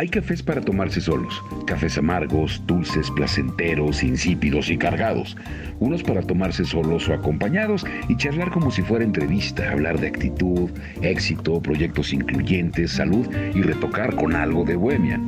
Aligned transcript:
Hay 0.00 0.08
cafés 0.08 0.42
para 0.42 0.62
tomarse 0.62 0.98
solos, 0.98 1.44
cafés 1.66 1.98
amargos, 1.98 2.62
dulces, 2.66 3.10
placenteros, 3.10 4.02
insípidos 4.02 4.70
y 4.70 4.78
cargados. 4.78 5.36
Unos 5.78 6.02
para 6.02 6.22
tomarse 6.22 6.64
solos 6.64 7.06
o 7.10 7.12
acompañados 7.12 7.84
y 8.08 8.16
charlar 8.16 8.50
como 8.50 8.70
si 8.70 8.80
fuera 8.80 9.04
entrevista, 9.04 9.70
hablar 9.70 10.00
de 10.00 10.08
actitud, 10.08 10.70
éxito, 11.02 11.60
proyectos 11.60 12.14
incluyentes, 12.14 12.92
salud 12.92 13.28
y 13.54 13.60
retocar 13.60 14.16
con 14.16 14.34
algo 14.34 14.64
de 14.64 14.76
bohemia. 14.76 15.20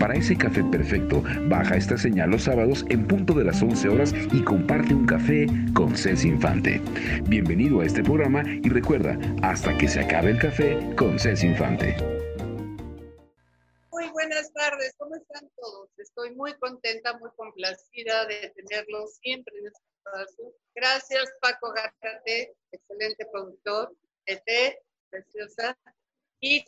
Para 0.00 0.14
ese 0.14 0.34
café 0.34 0.64
perfecto, 0.64 1.22
baja 1.48 1.76
esta 1.76 1.96
señal 1.96 2.30
los 2.30 2.42
sábados 2.42 2.84
en 2.88 3.04
punto 3.04 3.32
de 3.32 3.44
las 3.44 3.62
11 3.62 3.88
horas 3.88 4.12
y 4.32 4.40
comparte 4.40 4.92
un 4.92 5.06
café 5.06 5.46
con 5.72 5.96
Cés 5.96 6.24
Infante. 6.24 6.82
Bienvenido 7.28 7.80
a 7.80 7.86
este 7.86 8.02
programa 8.02 8.42
y 8.44 8.68
recuerda, 8.70 9.16
hasta 9.42 9.78
que 9.78 9.86
se 9.86 10.00
acabe 10.00 10.32
el 10.32 10.38
café 10.38 10.80
con 10.96 11.16
Cés 11.16 11.44
Infante 11.44 11.94
buenas 14.16 14.50
tardes, 14.54 14.94
¿cómo 14.96 15.14
están 15.14 15.46
todos? 15.56 15.90
Estoy 15.98 16.34
muy 16.34 16.54
contenta, 16.54 17.18
muy 17.18 17.28
complacida 17.36 18.24
de 18.24 18.50
tenerlos 18.56 19.16
siempre 19.16 19.54
en 19.58 19.66
este 19.66 19.82
espacio. 19.94 20.54
Gracias, 20.74 21.34
Paco 21.38 21.70
Garcate, 21.70 22.56
excelente 22.72 23.26
productor, 23.30 23.94
ET, 24.24 24.78
preciosa. 25.10 25.76
Y 26.40 26.64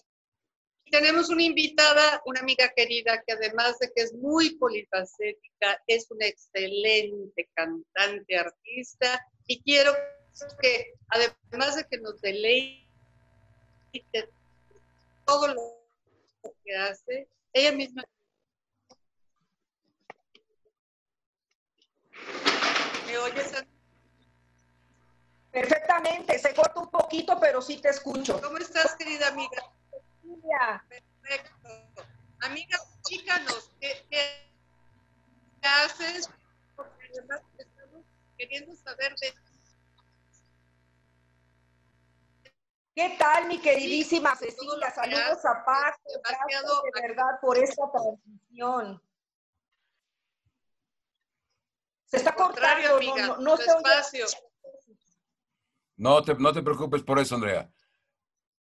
tenemos 0.91 1.31
una 1.31 1.43
invitada, 1.43 2.21
una 2.27 2.41
amiga 2.41 2.71
querida, 2.77 3.23
que 3.27 3.33
además 3.33 3.79
de 3.79 3.91
que 3.97 4.03
es 4.03 4.13
muy 4.13 4.55
polifacética, 4.59 5.83
es 5.87 6.11
una 6.11 6.27
excelente 6.27 7.49
cantante, 7.55 8.37
artista, 8.37 9.27
y 9.47 9.63
quiero 9.63 9.95
que, 10.61 10.93
además 11.09 11.77
de 11.77 11.85
que 11.91 11.97
nos 11.97 12.21
deleite 12.21 12.91
todo 15.25 15.49
lo 15.49 15.79
que 16.63 16.77
hace, 16.77 17.27
ella 17.59 17.73
misma. 17.73 18.05
¿Me 23.07 23.19
oyes? 23.19 23.65
Perfectamente, 25.51 26.39
se 26.39 26.55
corta 26.55 26.81
un 26.81 26.91
poquito, 26.91 27.39
pero 27.41 27.61
sí 27.61 27.81
te 27.81 27.89
escucho. 27.89 28.41
¿Cómo 28.41 28.59
estás, 28.59 28.95
querida 28.97 29.29
amiga? 29.29 29.63
Perfecto. 30.89 31.69
Amiga, 32.41 32.79
chícanos, 33.03 33.73
¿qué, 33.81 34.07
qué 34.11 34.49
haces? 35.63 36.31
Porque 36.77 37.09
además 37.13 37.41
estamos 37.59 38.05
queriendo 38.37 38.77
saber 38.77 39.17
de 39.17 39.35
¿Qué 42.99 43.15
tal, 43.17 43.47
mi 43.47 43.61
queridísima 43.61 44.35
Cecilia? 44.35 44.91
Saludos 44.93 45.45
a 45.45 45.65
Paz. 45.65 45.95
Gracias 46.05 46.65
de 46.65 47.01
verdad 47.01 47.39
por 47.41 47.57
esta 47.57 47.85
transmisión. 47.93 49.01
Se 52.07 52.17
está 52.17 52.35
cortando, 52.35 52.97
amiga, 52.97 53.29
no, 53.29 53.37
no, 53.37 53.55
espacio. 53.55 54.27
No 55.97 56.25
te, 56.25 56.35
no 56.35 56.53
te 56.53 56.61
preocupes 56.61 57.05
por 57.05 57.21
eso, 57.21 57.37
Andrea. 57.37 57.71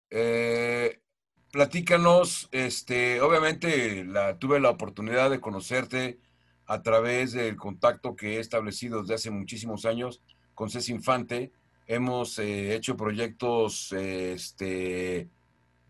Eh, 0.08 1.02
platícanos, 1.50 2.48
este, 2.52 3.20
obviamente 3.20 4.04
la, 4.04 4.38
tuve 4.38 4.60
la 4.60 4.70
oportunidad 4.70 5.30
de 5.30 5.40
conocerte 5.40 6.20
a 6.66 6.80
través 6.80 7.32
del 7.32 7.56
contacto 7.56 8.14
que 8.14 8.36
he 8.36 8.38
establecido 8.38 9.00
desde 9.00 9.14
hace 9.14 9.30
muchísimos 9.32 9.84
años 9.84 10.22
con 10.54 10.70
Cés 10.70 10.90
Infante 10.90 11.50
hemos 11.88 12.38
eh, 12.38 12.76
hecho 12.76 12.96
proyectos 12.96 13.92
este, 13.92 15.26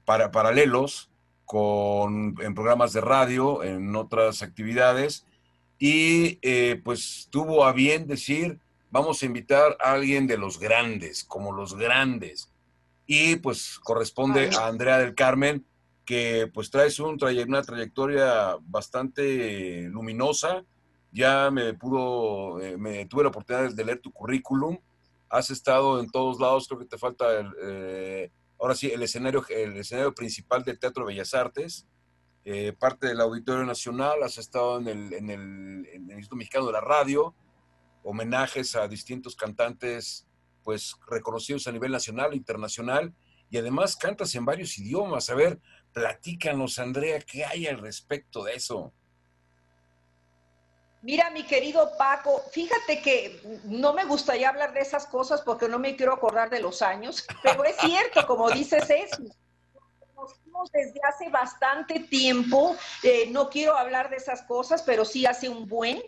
para, 0.05 0.31
paralelos 0.31 1.11
con, 1.45 2.37
en 2.41 2.55
programas 2.55 2.93
de 2.93 3.01
radio, 3.01 3.63
en 3.65 3.95
otras 3.97 4.43
actividades, 4.43 5.27
y 5.79 6.39
eh, 6.43 6.81
pues 6.83 7.29
tuvo 7.31 7.65
a 7.65 7.73
bien 7.73 8.07
decir, 8.07 8.59
vamos 8.91 9.23
a 9.23 9.27
invitar 9.27 9.77
a 9.81 9.93
alguien 9.93 10.27
de 10.27 10.39
los 10.39 10.59
grandes, 10.59 11.25
como 11.25 11.53
los 11.53 11.75
grandes. 11.77 12.51
Y 13.07 13.37
pues 13.37 13.79
corresponde 13.81 14.51
a 14.57 14.67
Andrea 14.67 14.99
del 14.99 15.15
Carmen, 15.15 15.65
que 16.05 16.51
pues 16.53 16.71
traes 16.71 17.01
un, 17.01 17.19
una 17.23 17.63
trayectoria 17.63 18.57
bastante 18.61 19.89
luminosa. 19.89 20.65
Ya 21.11 21.51
me 21.51 21.73
pudo, 21.75 22.61
eh, 22.61 22.77
me 22.77 23.07
tuve 23.07 23.23
la 23.23 23.31
oportunidad 23.31 23.73
de 23.73 23.85
leer 23.85 24.01
tu 24.01 24.13
currículum 24.13 24.79
has 25.29 25.51
estado 25.51 26.01
en 26.01 26.11
todos 26.11 26.41
lados, 26.41 26.67
creo 26.69 26.81
que 26.81 26.87
te 26.87 26.99
falta, 26.99 27.27
eh, 27.63 28.31
ahora 28.59 28.75
sí, 28.75 28.91
el 28.91 29.03
escenario, 29.03 29.45
el 29.49 29.77
escenario 29.77 30.15
principal 30.15 30.65
del 30.65 30.79
Teatro 30.79 31.05
Bellas 31.05 31.35
Artes, 31.35 31.87
eh, 32.45 32.73
parte 32.73 33.09
del 33.09 33.21
Auditorio 33.21 33.65
Nacional, 33.65 34.23
has 34.23 34.39
estado 34.39 34.79
en 34.79 34.89
el, 34.89 35.13
en, 35.13 35.31
el, 35.31 35.87
Instituto 36.13 36.37
Mexicano 36.37 36.67
de 36.67 36.73
la 36.73 36.81
Radio, 36.81 37.35
homenajes 38.03 38.75
a 38.75 38.89
distintos 38.89 39.37
cantantes 39.37 40.27
pues 40.63 40.97
reconocidos 41.07 41.67
a 41.67 41.73
nivel 41.73 41.93
nacional 41.93 42.33
e 42.33 42.37
internacional, 42.37 43.15
y 43.51 43.59
además 43.59 43.97
cantas 43.97 44.35
en 44.35 44.45
varios 44.45 44.79
idiomas. 44.79 45.31
A 45.31 45.35
ver, 45.35 45.61
platícanos, 45.93 46.79
Andrea, 46.79 47.21
¿qué 47.21 47.45
hay 47.45 47.67
al 47.67 47.79
respecto 47.79 48.45
de 48.45 48.55
eso? 48.55 48.93
Mira, 51.03 51.31
mi 51.31 51.45
querido 51.45 51.93
Paco, 51.97 52.43
fíjate 52.51 53.01
que 53.01 53.41
no 53.65 53.93
me 53.93 54.05
gustaría 54.05 54.49
hablar 54.49 54.73
de 54.73 54.81
esas 54.81 55.07
cosas 55.07 55.43
porque 55.43 55.69
no 55.69 55.79
me 55.79 55.95
quiero 55.95 56.13
acordar 56.13 56.51
de 56.51 56.61
los 56.61 56.83
años, 56.83 57.25
pero 57.43 57.65
es 57.65 57.77
cierto, 57.77 58.27
como 58.27 58.51
dices, 58.51 58.85
conocimos 60.15 60.73
desde 60.73 61.01
hace 61.09 61.29
bastante 61.29 62.01
tiempo, 62.01 62.77
eh, 63.05 63.29
no 63.31 63.49
quiero 63.49 63.77
hablar 63.77 64.11
de 64.11 64.17
esas 64.17 64.43
cosas, 64.43 64.83
pero 64.83 65.05
sí 65.05 65.25
hace 65.25 65.49
un 65.49 65.69
buen, 65.69 66.03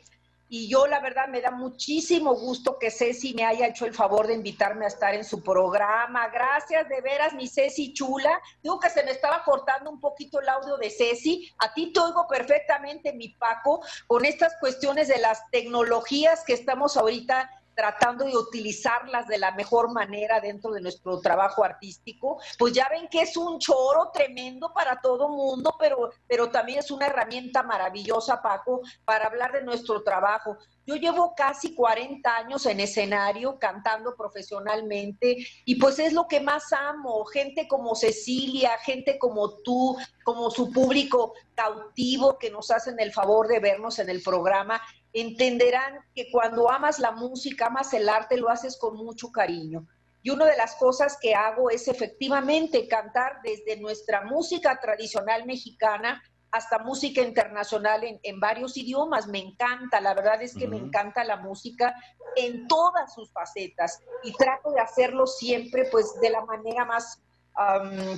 y 0.53 0.69
yo 0.69 0.89
la 0.89 0.99
verdad 0.99 1.29
me 1.29 1.41
da 1.41 1.53
muchísimo 1.53 2.35
gusto 2.35 2.77
que 2.77 2.91
Ceci 2.91 3.35
me 3.35 3.45
haya 3.45 3.69
hecho 3.69 3.87
el 3.87 3.95
favor 3.95 4.27
de 4.27 4.35
invitarme 4.35 4.85
a 4.85 4.89
estar 4.89 5.15
en 5.15 5.25
su 5.25 5.45
programa. 5.45 6.29
Gracias 6.29 6.89
de 6.89 7.01
veras, 7.01 7.35
mi 7.35 7.47
Ceci 7.47 7.93
chula. 7.93 8.41
Digo 8.61 8.81
que 8.81 8.91
se 8.91 9.05
me 9.05 9.13
estaba 9.13 9.45
cortando 9.45 9.89
un 9.89 10.01
poquito 10.01 10.41
el 10.41 10.49
audio 10.49 10.77
de 10.77 10.91
Ceci. 10.91 11.49
A 11.59 11.73
ti 11.73 11.93
te 11.93 12.01
oigo 12.01 12.27
perfectamente, 12.27 13.13
mi 13.13 13.29
Paco, 13.29 13.81
con 14.09 14.25
estas 14.25 14.57
cuestiones 14.59 15.07
de 15.07 15.19
las 15.19 15.49
tecnologías 15.51 16.43
que 16.45 16.55
estamos 16.55 16.97
ahorita 16.97 17.49
tratando 17.81 18.27
de 18.27 18.37
utilizarlas 18.37 19.27
de 19.27 19.39
la 19.39 19.53
mejor 19.53 19.91
manera 19.91 20.39
dentro 20.39 20.71
de 20.71 20.83
nuestro 20.83 21.19
trabajo 21.19 21.65
artístico, 21.65 22.39
pues 22.59 22.75
ya 22.75 22.87
ven 22.91 23.09
que 23.09 23.23
es 23.23 23.39
un 23.39 23.59
choro 23.59 24.11
tremendo 24.13 24.71
para 24.75 25.01
todo 25.01 25.31
mundo, 25.31 25.75
pero, 25.79 26.11
pero 26.29 26.51
también 26.51 26.81
es 26.81 26.91
una 26.91 27.07
herramienta 27.07 27.63
maravillosa, 27.63 28.43
Paco, 28.43 28.83
para 29.07 29.29
hablar 29.29 29.53
de 29.53 29.63
nuestro 29.63 30.03
trabajo. 30.03 30.59
Yo 30.85 30.97
llevo 30.97 31.35
casi 31.35 31.75
40 31.75 32.37
años 32.37 32.67
en 32.67 32.81
escenario 32.81 33.59
cantando 33.59 34.15
profesionalmente 34.15 35.39
y 35.65 35.77
pues 35.77 35.99
es 36.01 36.13
lo 36.13 36.29
que 36.29 36.41
más 36.41 36.75
amo, 36.75 37.25
gente 37.25 37.67
como 37.67 37.95
Cecilia, 37.95 38.77
gente 38.85 39.19
como 39.19 39.55
tú, 39.63 39.97
como 40.23 40.51
su 40.51 40.71
público 40.71 41.33
cautivo 41.61 42.39
que 42.39 42.51
nos 42.51 42.71
hacen 42.71 42.99
el 43.01 43.13
favor 43.13 43.47
de 43.47 43.61
vernos 43.61 43.99
en 43.99 44.09
el 44.09 44.23
programa 44.23 44.81
entenderán 45.13 45.99
que 46.15 46.31
cuando 46.31 46.71
amas 46.71 46.99
la 46.99 47.11
música, 47.11 47.67
amas 47.67 47.93
el 47.93 48.09
arte, 48.09 48.39
lo 48.39 48.49
haces 48.49 48.79
con 48.79 48.97
mucho 48.97 49.31
cariño. 49.31 49.87
Y 50.23 50.31
una 50.31 50.47
de 50.47 50.57
las 50.57 50.77
cosas 50.77 51.19
que 51.21 51.35
hago 51.35 51.71
es 51.71 51.89
efectivamente 51.89 52.89
cantar 52.89 53.41
desde 53.43 53.79
nuestra 53.79 54.23
música 54.23 54.79
tradicional 54.81 55.45
mexicana 55.47 56.23
hasta 56.51 56.79
música 56.79 57.21
internacional 57.23 58.03
en, 58.23 58.41
varios 58.41 58.77
idiomas. 58.77 59.27
Me 59.27 59.39
encanta, 59.39 60.01
la 60.01 60.15
verdad 60.15 60.43
es 60.43 60.55
que 60.55 60.67
me 60.67 60.77
encanta 60.77 61.25
la 61.25 61.37
música 61.37 61.95
en 62.37 62.67
todas 62.69 63.15
sus 63.15 63.31
facetas 63.33 64.01
y 64.23 64.33
trato 64.33 64.71
de 64.71 64.81
hacerlo 64.81 65.27
siempre 65.27 65.89
pues 65.91 66.19
de 66.21 66.31
la 66.31 66.45
manera 66.45 66.85
más 66.85 67.23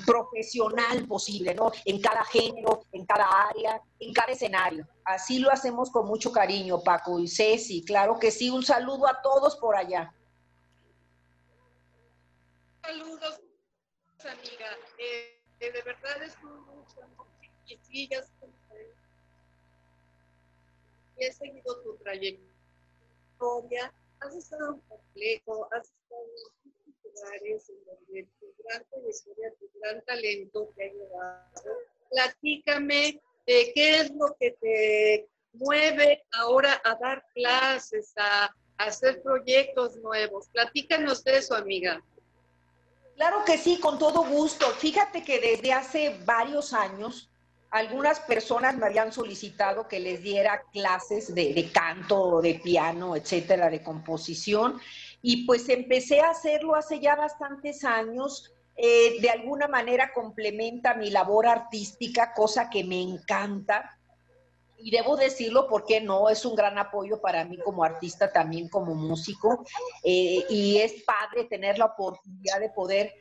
profesional 0.06 1.06
posible, 1.06 1.54
¿no? 1.54 1.72
En 1.84 2.00
cada 2.00 2.24
género, 2.24 2.84
en 2.92 3.04
cada 3.06 3.48
área, 3.48 3.80
en 3.98 4.12
cada 4.12 4.32
escenario. 4.32 4.86
Así 5.04 5.38
lo 5.38 5.50
hacemos 5.50 5.90
con 5.90 6.06
mucho 6.06 6.30
cariño, 6.30 6.82
Paco 6.82 7.18
y 7.18 7.28
Ceci. 7.28 7.84
Claro 7.84 8.18
que 8.18 8.30
sí, 8.30 8.50
un 8.50 8.62
saludo 8.62 9.08
a 9.08 9.20
todos 9.22 9.56
por 9.56 9.76
allá. 9.76 10.14
Saludos, 12.82 13.40
amiga. 14.20 14.76
Eh, 14.98 15.42
de 15.58 15.82
verdad 15.82 16.22
es 16.22 16.36
un 16.42 16.64
gusto 16.66 17.00
y 17.66 17.76
sigas 17.78 18.30
y 21.16 21.24
he 21.24 21.32
seguido 21.32 21.82
tu 21.82 21.96
trayectoria. 21.98 23.92
Has 24.20 24.34
estado 24.34 24.80
complejo, 24.88 25.68
has 25.72 25.84
estado 25.84 26.22
lugares 27.14 27.70
en 28.12 28.26
tu 29.58 29.70
gran 29.80 30.04
talento 30.04 30.72
te. 30.76 31.50
Platícame 32.10 33.20
de 33.46 33.72
qué 33.74 34.00
es 34.00 34.10
lo 34.10 34.36
que 34.38 34.52
te 34.60 35.28
mueve 35.54 36.24
ahora 36.32 36.80
a 36.84 36.94
dar 36.96 37.24
clases, 37.34 38.12
a, 38.16 38.54
hacer 38.78 39.22
proyectos 39.22 39.96
nuevos. 39.98 40.48
Platícanos 40.48 41.22
de 41.22 41.38
eso, 41.38 41.54
amiga. 41.54 42.02
Claro 43.14 43.44
que 43.44 43.56
sí, 43.56 43.78
con 43.78 43.96
todo 43.96 44.24
gusto. 44.24 44.66
Fíjate 44.70 45.22
que 45.22 45.38
desde 45.38 45.72
hace 45.72 46.18
varios 46.24 46.72
años 46.72 47.30
algunas 47.70 48.20
personas 48.20 48.76
me 48.76 48.86
habían 48.86 49.12
solicitado 49.12 49.86
que 49.86 50.00
les 50.00 50.22
diera 50.22 50.64
clases 50.72 51.34
de, 51.34 51.70
canto, 51.72 52.40
de 52.42 52.54
piano, 52.56 53.14
etcétera, 53.14 53.70
de 53.70 53.82
composición. 53.82 54.80
Y 55.22 55.46
pues 55.46 55.68
empecé 55.68 56.20
a 56.20 56.30
hacerlo 56.30 56.74
hace 56.74 57.00
ya 57.00 57.14
bastantes 57.14 57.84
años. 57.84 58.52
Eh, 58.76 59.20
de 59.20 59.30
alguna 59.30 59.68
manera 59.68 60.12
complementa 60.12 60.94
mi 60.94 61.10
labor 61.10 61.46
artística, 61.46 62.34
cosa 62.34 62.68
que 62.68 62.82
me 62.82 63.00
encanta. 63.00 63.98
Y 64.78 64.90
debo 64.90 65.16
decirlo 65.16 65.68
porque 65.68 66.00
no, 66.00 66.28
es 66.28 66.44
un 66.44 66.56
gran 66.56 66.76
apoyo 66.76 67.20
para 67.20 67.44
mí 67.44 67.56
como 67.58 67.84
artista, 67.84 68.32
también 68.32 68.68
como 68.68 68.96
músico. 68.96 69.64
Eh, 70.02 70.44
y 70.50 70.78
es 70.78 71.04
padre 71.04 71.44
tener 71.44 71.78
la 71.78 71.86
oportunidad 71.86 72.58
de 72.58 72.70
poder 72.70 73.14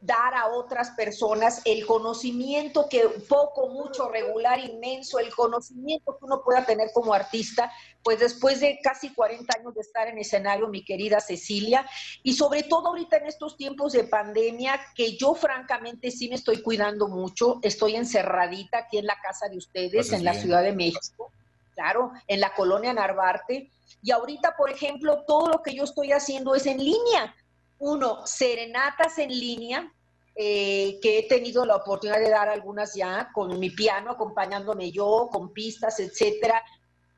dar 0.00 0.34
a 0.34 0.46
otras 0.48 0.90
personas 0.92 1.60
el 1.66 1.84
conocimiento 1.84 2.88
que 2.88 3.02
poco, 3.28 3.68
mucho, 3.68 4.08
regular, 4.08 4.58
inmenso, 4.58 5.18
el 5.18 5.34
conocimiento 5.34 6.16
que 6.16 6.24
uno 6.24 6.42
pueda 6.42 6.64
tener 6.64 6.90
como 6.94 7.12
artista, 7.12 7.70
pues 8.02 8.18
después 8.18 8.60
de 8.60 8.78
casi 8.82 9.12
40 9.12 9.58
años 9.58 9.74
de 9.74 9.82
estar 9.82 10.08
en 10.08 10.16
escenario, 10.18 10.68
mi 10.68 10.84
querida 10.84 11.20
Cecilia, 11.20 11.86
y 12.22 12.32
sobre 12.32 12.62
todo 12.62 12.88
ahorita 12.88 13.18
en 13.18 13.26
estos 13.26 13.58
tiempos 13.58 13.92
de 13.92 14.04
pandemia, 14.04 14.80
que 14.94 15.18
yo 15.18 15.34
francamente 15.34 16.10
sí 16.10 16.28
me 16.28 16.36
estoy 16.36 16.62
cuidando 16.62 17.08
mucho, 17.08 17.58
estoy 17.62 17.96
encerradita 17.96 18.78
aquí 18.78 18.98
en 18.98 19.06
la 19.06 19.20
casa 19.20 19.48
de 19.48 19.58
ustedes, 19.58 20.12
en 20.12 20.24
la 20.24 20.32
Ciudad 20.32 20.62
de 20.62 20.72
México, 20.72 21.30
claro, 21.74 22.12
en 22.26 22.40
la 22.40 22.54
colonia 22.54 22.94
Narvarte, 22.94 23.70
y 24.02 24.12
ahorita, 24.12 24.56
por 24.56 24.70
ejemplo, 24.70 25.24
todo 25.26 25.48
lo 25.48 25.62
que 25.62 25.74
yo 25.74 25.84
estoy 25.84 26.12
haciendo 26.12 26.54
es 26.54 26.64
en 26.64 26.78
línea 26.78 27.34
uno, 27.80 28.26
serenatas 28.26 29.18
en 29.18 29.30
línea, 29.30 29.92
eh, 30.36 30.98
que 31.02 31.18
he 31.18 31.28
tenido 31.28 31.66
la 31.66 31.76
oportunidad 31.76 32.20
de 32.20 32.30
dar 32.30 32.48
algunas 32.48 32.94
ya 32.94 33.30
con 33.34 33.58
mi 33.58 33.70
piano, 33.70 34.12
acompañándome 34.12 34.92
yo, 34.92 35.28
con 35.32 35.52
pistas, 35.52 35.98
etcétera, 35.98 36.62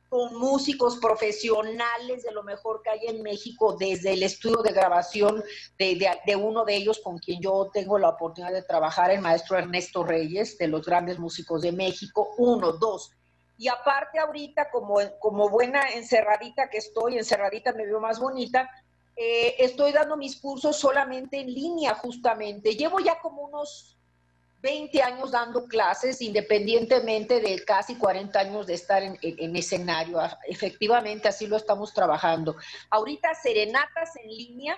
con 0.08 0.36
músicos 0.38 0.98
profesionales 0.98 2.22
de 2.22 2.32
lo 2.32 2.42
mejor 2.42 2.82
que 2.82 2.90
hay 2.90 3.06
en 3.06 3.22
México, 3.22 3.76
desde 3.78 4.12
el 4.12 4.22
estudio 4.22 4.62
de 4.62 4.72
grabación 4.72 5.42
de, 5.78 6.16
de, 6.26 6.36
uno 6.36 6.64
de 6.64 6.76
ellos 6.76 7.00
con 7.02 7.18
quien 7.18 7.40
yo 7.40 7.70
tengo 7.72 7.98
la 7.98 8.10
oportunidad 8.10 8.52
de 8.52 8.62
trabajar, 8.62 9.10
el 9.10 9.20
maestro 9.20 9.58
Ernesto 9.58 10.04
Reyes, 10.04 10.58
de 10.58 10.68
los 10.68 10.84
grandes 10.84 11.18
músicos 11.18 11.62
de 11.62 11.72
México, 11.72 12.34
uno, 12.38 12.72
dos. 12.72 13.10
Y 13.58 13.68
aparte 13.68 14.18
ahorita, 14.18 14.70
como, 14.70 14.96
como 15.18 15.48
buena 15.48 15.90
encerradita 15.90 16.68
que 16.68 16.78
estoy, 16.78 17.18
encerradita 17.18 17.72
me 17.72 17.86
veo 17.86 18.00
más 18.00 18.20
bonita, 18.20 18.68
eh, 19.24 19.54
estoy 19.60 19.92
dando 19.92 20.16
mis 20.16 20.34
cursos 20.36 20.76
solamente 20.76 21.38
en 21.38 21.46
línea, 21.46 21.94
justamente. 21.94 22.74
Llevo 22.74 22.98
ya 22.98 23.20
como 23.20 23.42
unos 23.42 23.96
20 24.62 25.00
años 25.00 25.30
dando 25.30 25.66
clases, 25.66 26.20
independientemente 26.20 27.40
de 27.40 27.64
casi 27.64 27.94
40 27.94 28.36
años 28.40 28.66
de 28.66 28.74
estar 28.74 29.00
en, 29.00 29.56
escenario. 29.56 30.18
Ah, 30.18 30.36
efectivamente, 30.48 31.28
así 31.28 31.46
lo 31.46 31.56
estamos 31.56 31.94
trabajando. 31.94 32.56
Ahorita 32.90 33.32
serenatas 33.36 34.16
en 34.16 34.28
línea 34.28 34.76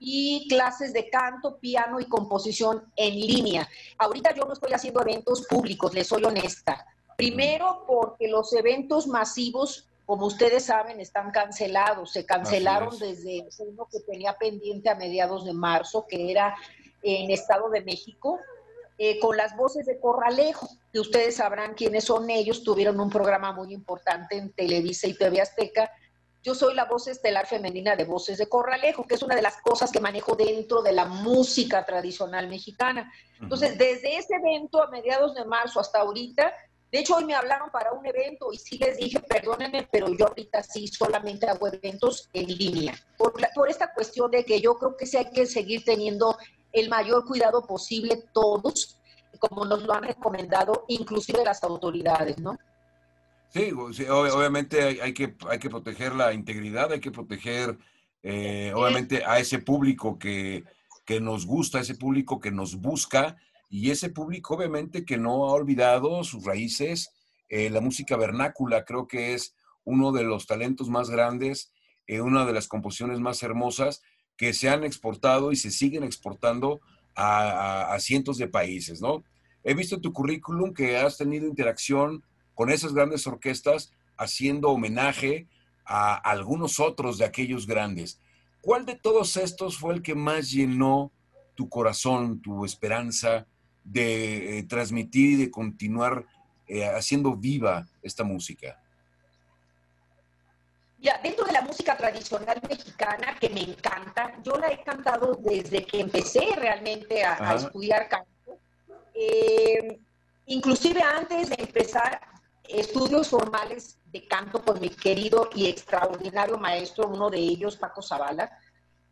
y 0.00 0.48
clases 0.48 0.92
de 0.92 1.08
canto, 1.08 1.58
piano 1.58 2.00
y 2.00 2.06
composición 2.06 2.92
en 2.96 3.14
línea. 3.14 3.68
Ahorita 3.96 4.34
yo 4.34 4.44
no 4.44 4.54
estoy 4.54 4.72
haciendo 4.72 5.02
eventos 5.02 5.46
públicos, 5.46 5.94
les 5.94 6.08
soy 6.08 6.24
honesta. 6.24 6.84
Primero 7.16 7.84
porque 7.86 8.26
los 8.26 8.52
eventos 8.54 9.06
masivos 9.06 9.86
como 10.06 10.26
ustedes 10.26 10.64
saben, 10.64 11.00
están 11.00 11.30
cancelados. 11.30 12.12
Se 12.12 12.26
cancelaron 12.26 12.98
desde 12.98 13.46
uno 13.60 13.88
que 13.90 14.00
tenía 14.00 14.36
pendiente 14.36 14.90
a 14.90 14.94
mediados 14.94 15.44
de 15.44 15.52
marzo, 15.52 16.06
que 16.08 16.30
era 16.30 16.56
en 17.02 17.30
Estado 17.30 17.70
de 17.70 17.82
México, 17.82 18.38
eh, 18.98 19.18
con 19.20 19.36
las 19.36 19.56
voces 19.56 19.86
de 19.86 19.98
Corralejo, 20.00 20.68
que 20.92 21.00
ustedes 21.00 21.36
sabrán 21.36 21.74
quiénes 21.74 22.04
son 22.04 22.30
ellos. 22.30 22.62
Tuvieron 22.64 23.00
un 23.00 23.10
programa 23.10 23.52
muy 23.52 23.72
importante 23.72 24.36
en 24.36 24.52
Televisa 24.52 25.06
y 25.06 25.14
TV 25.14 25.40
Azteca. 25.40 25.90
Yo 26.42 26.56
soy 26.56 26.74
la 26.74 26.86
voz 26.86 27.06
estelar 27.06 27.46
femenina 27.46 27.94
de 27.94 28.04
Voces 28.04 28.38
de 28.38 28.48
Corralejo, 28.48 29.06
que 29.06 29.14
es 29.14 29.22
una 29.22 29.36
de 29.36 29.42
las 29.42 29.60
cosas 29.62 29.92
que 29.92 30.00
manejo 30.00 30.34
dentro 30.34 30.82
de 30.82 30.92
la 30.92 31.04
música 31.04 31.86
tradicional 31.86 32.48
mexicana. 32.48 33.12
Entonces, 33.40 33.78
desde 33.78 34.16
ese 34.16 34.34
evento 34.34 34.82
a 34.82 34.90
mediados 34.90 35.34
de 35.34 35.44
marzo 35.44 35.78
hasta 35.78 36.00
ahorita, 36.00 36.52
de 36.92 36.98
hecho, 36.98 37.16
hoy 37.16 37.24
me 37.24 37.34
hablaron 37.34 37.70
para 37.70 37.90
un 37.92 38.04
evento 38.04 38.52
y 38.52 38.58
sí 38.58 38.76
les 38.76 38.98
dije, 38.98 39.18
perdónenme, 39.20 39.88
pero 39.90 40.14
yo 40.14 40.26
ahorita 40.26 40.62
sí 40.62 40.86
solamente 40.86 41.48
hago 41.48 41.68
eventos 41.68 42.28
en 42.34 42.46
línea. 42.46 42.94
Por, 43.16 43.32
por 43.54 43.70
esta 43.70 43.94
cuestión 43.94 44.30
de 44.30 44.44
que 44.44 44.60
yo 44.60 44.74
creo 44.74 44.94
que 44.94 45.06
sí 45.06 45.16
hay 45.16 45.30
que 45.30 45.46
seguir 45.46 45.84
teniendo 45.84 46.36
el 46.70 46.90
mayor 46.90 47.24
cuidado 47.24 47.66
posible 47.66 48.22
todos, 48.34 49.00
como 49.38 49.64
nos 49.64 49.84
lo 49.84 49.94
han 49.94 50.04
recomendado, 50.04 50.84
inclusive 50.88 51.42
las 51.42 51.64
autoridades, 51.64 52.36
¿no? 52.36 52.58
Sí, 53.48 53.72
obviamente 53.72 55.00
hay, 55.00 55.14
que, 55.14 55.34
hay 55.48 55.58
que 55.58 55.70
proteger 55.70 56.14
la 56.14 56.34
integridad, 56.34 56.92
hay 56.92 57.00
que 57.00 57.10
proteger, 57.10 57.78
eh, 58.22 58.70
obviamente, 58.74 59.24
a 59.24 59.38
ese 59.38 59.60
público 59.60 60.18
que, 60.18 60.64
que 61.06 61.22
nos 61.22 61.46
gusta, 61.46 61.78
a 61.78 61.80
ese 61.80 61.94
público 61.94 62.38
que 62.38 62.50
nos 62.50 62.76
busca 62.76 63.38
y 63.72 63.90
ese 63.90 64.10
público 64.10 64.54
obviamente 64.54 65.06
que 65.06 65.16
no 65.16 65.46
ha 65.46 65.52
olvidado 65.52 66.22
sus 66.24 66.44
raíces, 66.44 67.10
eh, 67.48 67.70
la 67.70 67.80
música 67.80 68.18
vernácula 68.18 68.84
creo 68.84 69.08
que 69.08 69.32
es 69.32 69.56
uno 69.84 70.12
de 70.12 70.24
los 70.24 70.46
talentos 70.46 70.90
más 70.90 71.08
grandes, 71.08 71.72
eh, 72.06 72.20
una 72.20 72.44
de 72.44 72.52
las 72.52 72.68
composiciones 72.68 73.18
más 73.18 73.42
hermosas 73.42 74.02
que 74.36 74.52
se 74.52 74.68
han 74.68 74.84
exportado 74.84 75.52
y 75.52 75.56
se 75.56 75.70
siguen 75.70 76.04
exportando 76.04 76.82
a, 77.14 77.96
cientos 77.98 78.36
de 78.36 78.46
países, 78.46 79.00
¿no? 79.00 79.24
He 79.64 79.72
visto 79.72 79.94
en 79.94 80.02
tu 80.02 80.12
currículum 80.12 80.74
que 80.74 80.98
has 80.98 81.16
tenido 81.16 81.46
interacción 81.46 82.22
con 82.54 82.68
esas 82.68 82.92
grandes 82.92 83.26
orquestas 83.26 83.90
haciendo 84.18 84.68
homenaje 84.68 85.48
a 85.86 86.14
algunos 86.14 86.78
otros 86.78 87.16
de 87.16 87.24
aquellos 87.24 87.66
grandes. 87.66 88.20
¿Cuál 88.60 88.84
de 88.84 88.96
todos 88.96 89.38
estos 89.38 89.78
fue 89.78 89.94
el 89.94 90.02
que 90.02 90.14
más 90.14 90.50
llenó 90.50 91.10
tu 91.54 91.70
corazón, 91.70 92.42
tu 92.42 92.66
esperanza, 92.66 93.46
de 93.84 94.58
eh, 94.58 94.62
transmitir 94.64 95.30
y 95.30 95.36
de 95.44 95.50
continuar 95.50 96.24
eh, 96.66 96.86
haciendo 96.86 97.34
viva 97.34 97.86
esta 98.02 98.24
música? 98.24 98.78
Ya, 100.98 101.18
dentro 101.20 101.44
de 101.44 101.52
la 101.52 101.62
música 101.62 101.96
tradicional 101.96 102.60
mexicana, 102.68 103.36
que 103.40 103.50
me 103.50 103.62
encanta, 103.62 104.34
yo 104.44 104.56
la 104.56 104.68
he 104.68 104.84
cantado 104.84 105.34
desde 105.34 105.84
que 105.84 106.00
empecé 106.00 106.54
realmente 106.56 107.24
a, 107.24 107.56
estudiar 107.56 108.08
canto. 108.08 108.58
Eh, 109.12 109.98
inclusive 110.46 111.02
antes 111.02 111.50
de 111.50 111.56
empezar 111.58 112.20
estudios 112.68 113.28
formales 113.28 113.98
de 114.12 114.26
canto 114.28 114.62
con 114.62 114.80
mi 114.80 114.90
querido 114.90 115.50
y 115.54 115.66
extraordinario 115.66 116.56
maestro, 116.56 117.08
uno 117.08 117.30
de 117.30 117.38
ellos, 117.38 117.76
Paco 117.76 118.00
Zavala, 118.00 118.50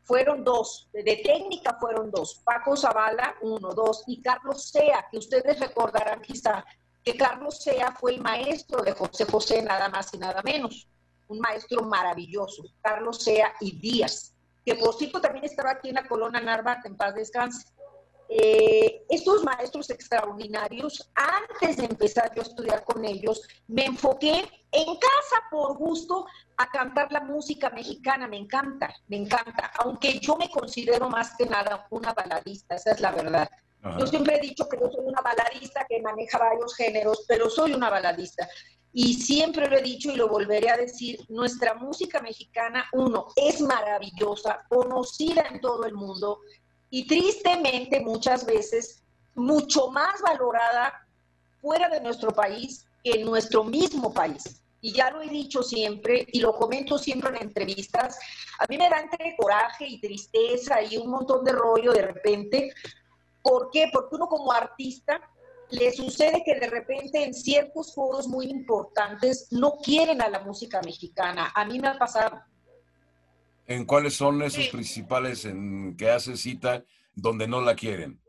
fueron 0.04 0.45
dos, 0.45 0.88
de 0.92 1.16
técnica 1.25 1.76
fueron 1.78 2.11
dos, 2.11 2.40
Paco 2.45 2.76
Zavala, 2.76 3.37
uno, 3.42 3.73
dos, 3.73 4.04
y 4.07 4.21
Carlos 4.23 4.71
Sea, 4.71 5.07
que 5.11 5.19
ustedes 5.19 5.61
recordarán 5.61 6.21
quizá 6.21 6.64
que 7.04 7.16
Carlos 7.16 7.62
Sea 7.62 7.92
fue 7.92 8.14
el 8.14 8.21
maestro 8.21 8.83
de 8.83 8.92
José 8.92 9.25
José, 9.25 9.62
nada 9.62 9.88
más 9.88 10.12
y 10.12 10.19
nada 10.19 10.42
menos, 10.42 10.88
un 11.28 11.38
maestro 11.38 11.83
maravilloso, 11.83 12.64
Carlos 12.83 13.23
Sea 13.23 13.52
y 13.61 13.78
Díaz, 13.78 14.35
que 14.64 14.75
por 14.75 14.95
cierto 14.95 15.21
también 15.21 15.45
estaba 15.45 15.71
aquí 15.71 15.88
en 15.88 15.95
la 15.95 16.09
Colona 16.09 16.40
Narvarte, 16.40 16.88
en 16.88 16.97
paz 16.97 17.14
descanse. 17.14 17.66
Eh, 18.32 19.04
estos 19.08 19.42
maestros 19.42 19.90
extraordinarios, 19.90 21.10
antes 21.16 21.78
de 21.78 21.87
empezar 21.87 22.32
yo 22.32 22.42
a 22.42 22.44
estudiar 22.44 22.84
con 22.84 23.04
ellos, 23.04 23.42
me 23.66 23.87
enfoqué 23.87 24.49
en 24.70 24.96
casa 24.99 25.42
por 25.50 25.76
gusto 25.76 26.26
a 26.56 26.70
cantar 26.70 27.10
la 27.10 27.22
música 27.22 27.70
mexicana. 27.70 28.28
Me 28.28 28.37
encanta, 28.37 28.94
me 29.08 29.16
encanta, 29.16 29.72
aunque 29.80 30.20
yo 30.20 30.37
me 30.37 30.49
considero 30.49 31.08
más 31.08 31.34
que 31.37 31.46
nada 31.46 31.88
una 31.90 32.12
baladista, 32.12 32.76
esa 32.76 32.92
es 32.92 33.00
la 33.00 33.10
verdad. 33.10 33.50
Yo 33.99 34.06
siempre 34.06 34.37
he 34.37 34.40
dicho 34.40 34.68
que 34.68 34.78
yo 34.78 34.90
soy 34.90 35.06
una 35.06 35.22
baladista 35.22 35.84
que 35.88 36.00
maneja 36.00 36.38
varios 36.38 36.76
géneros, 36.76 37.25
pero 37.26 37.50
soy 37.50 37.72
una 37.72 37.90
baladista. 37.90 38.49
Y 38.92 39.14
siempre 39.14 39.68
lo 39.68 39.78
he 39.78 39.82
dicho 39.82 40.10
y 40.10 40.16
lo 40.16 40.28
volveré 40.28 40.68
a 40.68 40.76
decir, 40.76 41.18
nuestra 41.28 41.75
música 41.75 42.20
mexicana, 42.20 42.84
uno, 42.92 43.26
es 43.37 43.60
maravillosa, 43.60 44.66
conocida 44.68 45.42
en 45.50 45.60
todo 45.60 45.87
el 45.87 45.94
mundo, 45.94 46.40
y 46.90 47.06
tristemente 47.06 48.00
muchas 48.00 48.44
veces 48.44 49.02
mucho 49.35 49.90
más 49.90 50.20
valorada 50.20 51.06
fuera 51.61 51.88
de 51.88 52.00
nuestro 52.00 52.32
país 52.32 52.87
que 53.02 53.12
en 53.12 53.26
nuestro 53.26 53.64
mismo 53.64 54.12
país. 54.12 54.61
Y 54.82 54.92
ya 54.92 55.11
lo 55.11 55.23
he 55.23 55.28
dicho 55.28 55.62
siempre 55.62 56.26
y 56.32 56.40
lo 56.40 56.54
comento 56.54 56.99
siempre 56.99 57.30
en 57.30 57.42
entrevistas, 57.42 58.18
a 58.59 58.66
mí 58.68 58.78
me 58.78 58.88
da 58.88 59.00
entre 59.00 59.37
coraje 59.37 59.87
y 59.87 60.00
tristeza 60.00 60.82
y 60.82 60.97
un 60.97 61.11
montón 61.11 61.44
de 61.44 61.52
rollo 61.52 61.92
de 61.92 62.02
repente. 62.02 62.73
¿Por 63.42 63.70
qué? 63.70 63.90
Porque 63.92 64.16
uno 64.16 64.26
como 64.26 64.52
artista 64.52 65.20
le 65.70 65.92
sucede 65.92 66.42
que 66.44 66.59
de 66.59 66.66
repente 66.66 67.23
en 67.23 67.35
ciertos 67.35 67.94
foros 67.94 68.26
muy 68.26 68.47
importantes 68.47 69.49
no 69.50 69.76
quieren 69.82 70.20
a 70.20 70.28
la 70.28 70.40
música 70.40 70.80
mexicana. 70.82 71.52
A 71.54 71.64
mí 71.64 71.78
me 71.78 71.88
ha 71.88 71.99
pasado. 71.99 72.40
¿En 73.71 73.85
cuáles 73.85 74.15
son 74.15 74.43
esos 74.43 74.67
principales 74.67 75.45
en 75.45 75.97
que 75.97 76.11
hace 76.11 76.37
cita 76.37 76.85
donde 77.15 77.47
no 77.47 77.61
la 77.61 77.77
quieren? 77.77 78.21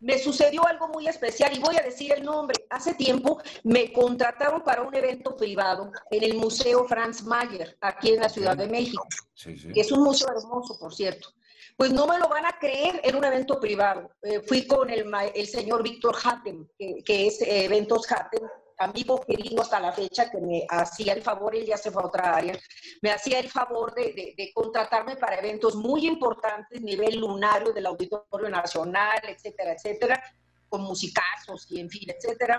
me 0.00 0.18
sucedió 0.18 0.66
algo 0.66 0.88
muy 0.88 1.06
especial 1.06 1.54
y 1.54 1.60
voy 1.60 1.76
a 1.76 1.82
decir 1.82 2.12
el 2.12 2.24
nombre. 2.24 2.66
Hace 2.70 2.94
tiempo 2.94 3.38
me 3.64 3.92
contrataron 3.92 4.62
para 4.62 4.82
un 4.82 4.94
evento 4.94 5.36
privado 5.36 5.92
en 6.10 6.22
el 6.22 6.34
Museo 6.34 6.86
Franz 6.86 7.22
Mayer, 7.22 7.76
aquí 7.82 8.10
en 8.10 8.20
la 8.20 8.28
Ciudad 8.28 8.56
de 8.56 8.66
México, 8.66 9.06
que 9.44 9.80
es 9.80 9.92
un 9.92 10.02
museo 10.02 10.28
hermoso, 10.28 10.78
por 10.78 10.94
cierto. 10.94 11.28
Pues 11.76 11.92
no 11.92 12.06
me 12.06 12.18
lo 12.18 12.28
van 12.28 12.46
a 12.46 12.58
creer, 12.58 13.00
era 13.04 13.16
un 13.16 13.24
evento 13.24 13.60
privado. 13.60 14.10
Eh, 14.22 14.40
fui 14.46 14.66
con 14.66 14.90
el, 14.90 15.10
el 15.34 15.46
señor 15.46 15.82
Víctor 15.82 16.16
Hatem, 16.22 16.66
que, 16.78 17.26
es 17.26 17.40
eh, 17.42 17.64
Eventos 17.64 18.10
Hatem, 18.10 18.42
amigo 18.80 19.20
querido 19.20 19.62
hasta 19.62 19.78
la 19.78 19.92
fecha, 19.92 20.30
que 20.30 20.40
me 20.40 20.66
hacía 20.68 21.12
el 21.12 21.22
favor, 21.22 21.54
él 21.54 21.66
ya 21.66 21.76
se 21.76 21.90
fue 21.90 22.02
a 22.02 22.06
otra 22.06 22.34
área, 22.34 22.58
me 23.02 23.10
hacía 23.12 23.38
el 23.38 23.48
favor 23.48 23.94
de, 23.94 24.34
de, 24.36 24.50
contratarme 24.54 25.16
para 25.16 25.38
eventos 25.38 25.76
muy 25.76 26.06
importantes, 26.06 26.80
nivel 26.80 27.20
lunario 27.20 27.72
del 27.72 27.86
Auditorio 27.86 28.48
Nacional, 28.48 29.20
etcétera, 29.22 29.74
etcétera, 29.74 30.22
con 30.68 30.82
musicazos 30.82 31.70
y 31.70 31.80
en 31.80 31.90
fin, 31.90 32.08
etcétera. 32.10 32.58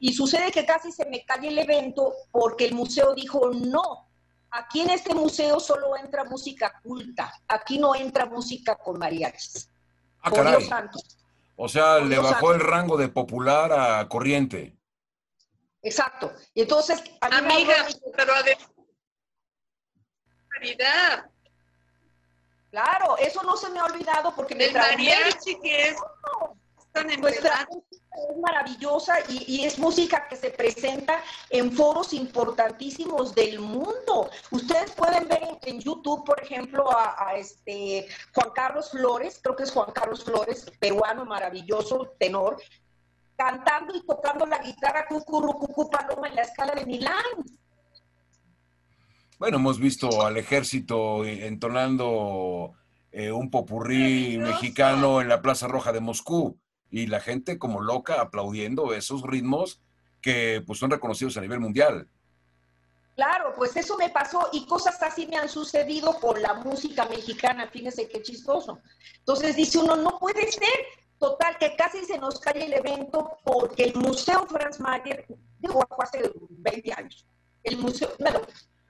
Y 0.00 0.12
sucede 0.12 0.50
que 0.50 0.66
casi 0.66 0.90
se 0.90 1.06
me 1.06 1.24
cae 1.24 1.48
el 1.48 1.58
evento 1.58 2.12
porque 2.32 2.66
el 2.66 2.74
museo 2.74 3.14
dijo, 3.14 3.50
no, 3.54 4.08
aquí 4.50 4.80
en 4.80 4.90
este 4.90 5.14
museo 5.14 5.60
solo 5.60 5.96
entra 5.96 6.24
música 6.24 6.80
culta, 6.82 7.32
aquí 7.46 7.78
no 7.78 7.94
entra 7.94 8.26
música 8.26 8.74
con 8.74 8.98
mariachis. 8.98 9.70
Ah, 10.22 10.30
caray. 10.30 10.68
O 11.56 11.68
sea, 11.68 12.00
le 12.00 12.18
bajó 12.18 12.52
el 12.52 12.60
rango 12.60 12.96
de 12.96 13.08
popular 13.08 13.72
a 13.72 14.08
corriente. 14.08 14.76
Exacto. 15.82 16.32
Y 16.54 16.62
entonces, 16.62 17.02
amiga, 17.20 17.86
pero 18.16 18.34
además, 18.34 18.68
Claro, 22.70 23.18
eso 23.18 23.42
no 23.42 23.56
se 23.56 23.68
me 23.70 23.80
ha 23.80 23.84
olvidado 23.84 24.34
porque 24.34 24.54
me 24.54 24.64
el 24.64 24.72
mariachi 24.72 25.60
que 25.60 25.88
es 25.88 25.96
nuestra 27.18 27.68
es 28.30 28.36
maravillosa 28.38 29.14
y, 29.28 29.64
es 29.64 29.78
música 29.78 30.26
que 30.28 30.36
se 30.36 30.50
presenta 30.50 31.22
en 31.50 31.72
foros 31.72 32.12
importantísimos 32.12 33.34
del 33.34 33.58
mundo. 33.58 34.30
Ustedes 34.50 34.90
pueden 34.92 35.28
ver 35.28 35.58
en, 35.62 35.80
YouTube, 35.80 36.24
por 36.24 36.42
ejemplo, 36.42 36.86
a, 36.90 37.34
este 37.36 38.06
Juan 38.34 38.50
Carlos 38.54 38.90
Flores, 38.90 39.40
creo 39.42 39.56
que 39.56 39.62
es 39.62 39.70
Juan 39.70 39.92
Carlos 39.92 40.24
Flores, 40.24 40.70
peruano 40.78 41.24
maravilloso, 41.24 42.14
tenor, 42.18 42.58
cantando 43.42 43.96
y 43.96 44.06
tocando 44.06 44.46
la 44.46 44.58
guitarra 44.58 45.06
Cucurrucucú 45.08 45.90
Paloma 45.90 46.28
en 46.28 46.36
la 46.36 46.42
escala 46.42 46.74
de 46.74 46.86
Milán. 46.86 47.14
Bueno, 49.38 49.56
hemos 49.56 49.80
visto 49.80 50.24
al 50.24 50.36
ejército 50.36 51.24
entonando 51.24 52.74
eh, 53.10 53.32
un 53.32 53.50
popurrí 53.50 54.38
mexicano 54.38 55.20
en 55.20 55.28
la 55.28 55.42
Plaza 55.42 55.66
Roja 55.66 55.90
de 55.92 55.98
Moscú 56.00 56.56
y 56.90 57.08
la 57.08 57.18
gente 57.18 57.58
como 57.58 57.80
loca 57.80 58.20
aplaudiendo 58.20 58.94
esos 58.94 59.22
ritmos 59.22 59.80
que 60.20 60.62
pues 60.64 60.78
son 60.78 60.92
reconocidos 60.92 61.36
a 61.36 61.40
nivel 61.40 61.58
mundial. 61.58 62.08
Claro, 63.16 63.52
pues 63.56 63.76
eso 63.76 63.96
me 63.98 64.08
pasó 64.08 64.48
y 64.52 64.64
cosas 64.66 65.02
así 65.02 65.26
me 65.26 65.36
han 65.36 65.48
sucedido 65.48 66.14
con 66.20 66.40
la 66.40 66.54
música 66.54 67.04
mexicana, 67.06 67.66
fíjese 67.66 68.08
qué 68.08 68.22
chistoso. 68.22 68.78
Entonces 69.18 69.56
dice 69.56 69.78
uno, 69.78 69.96
no 69.96 70.18
puede 70.18 70.50
ser, 70.50 70.86
Total, 71.22 71.56
que 71.56 71.76
casi 71.76 72.04
se 72.04 72.18
nos 72.18 72.40
cae 72.40 72.64
el 72.64 72.72
evento 72.72 73.38
porque 73.44 73.84
el 73.84 73.94
Museo 73.94 74.44
Franz 74.48 74.80
Mayer, 74.80 75.24
digo, 75.60 75.86
hace 75.96 76.32
20 76.34 76.92
años, 76.94 77.24
el 77.62 77.76
museo, 77.78 78.08
bueno, 78.18 78.40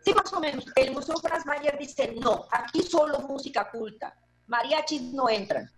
sí 0.02 0.14
más 0.14 0.32
o 0.32 0.40
menos, 0.40 0.64
el 0.76 0.92
Museo 0.92 1.18
Franz 1.18 1.44
Mayer 1.44 1.76
dice, 1.78 2.14
no, 2.22 2.46
aquí 2.50 2.84
solo 2.84 3.18
música 3.18 3.70
culta, 3.70 4.16
mariachis 4.46 5.02
no 5.12 5.28
entran. 5.28 5.70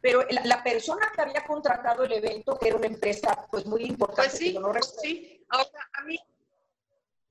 Pero 0.00 0.24
la, 0.44 0.64
persona 0.64 1.12
que 1.14 1.22
había 1.22 1.46
contratado 1.46 2.02
el 2.02 2.14
evento, 2.14 2.58
que 2.58 2.66
era 2.66 2.76
una 2.76 2.88
empresa 2.88 3.46
pues 3.52 3.66
muy 3.66 3.84
importante, 3.84 4.30
pues 4.30 4.38
sí, 4.40 4.58
no 4.58 4.72
sí, 4.82 5.46
ahora 5.48 5.90
a 5.92 6.02
mí 6.06 6.18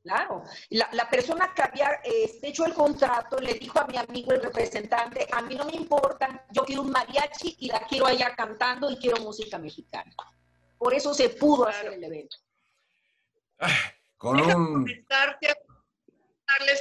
Claro, 0.08 0.44
la, 0.70 1.10
persona 1.10 1.54
que 1.54 1.62
había 1.62 2.00
este, 2.02 2.48
hecho 2.48 2.66
el 2.66 2.74
contrato 2.74 3.38
le 3.40 3.56
dijo 3.56 3.78
a 3.78 3.88
mi 3.88 3.98
amigo 3.98 4.32
el 4.32 4.42
representante, 4.42 5.28
a 5.30 5.42
mí 5.42 5.54
no 5.56 5.66
me 5.66 5.74
importa, 5.74 6.46
yo 6.52 6.64
quiero 6.64 6.84
un 6.84 6.92
mariachi 6.92 7.58
y 7.60 7.68
la 7.68 7.82
quiero 7.82 8.06
allá 8.06 8.34
cantando 8.34 8.90
y 8.90 8.96
quiero 8.96 9.22
música 9.22 9.58
mexicana. 9.58 10.16
Por 10.78 10.94
eso 10.94 11.14
se 11.14 11.28
pudo 11.28 11.68
hacer 11.68 11.92
el 11.92 12.04
evento. 12.06 12.38
con 14.18 14.40
un... 14.40 14.74
comentarte, 14.74 15.54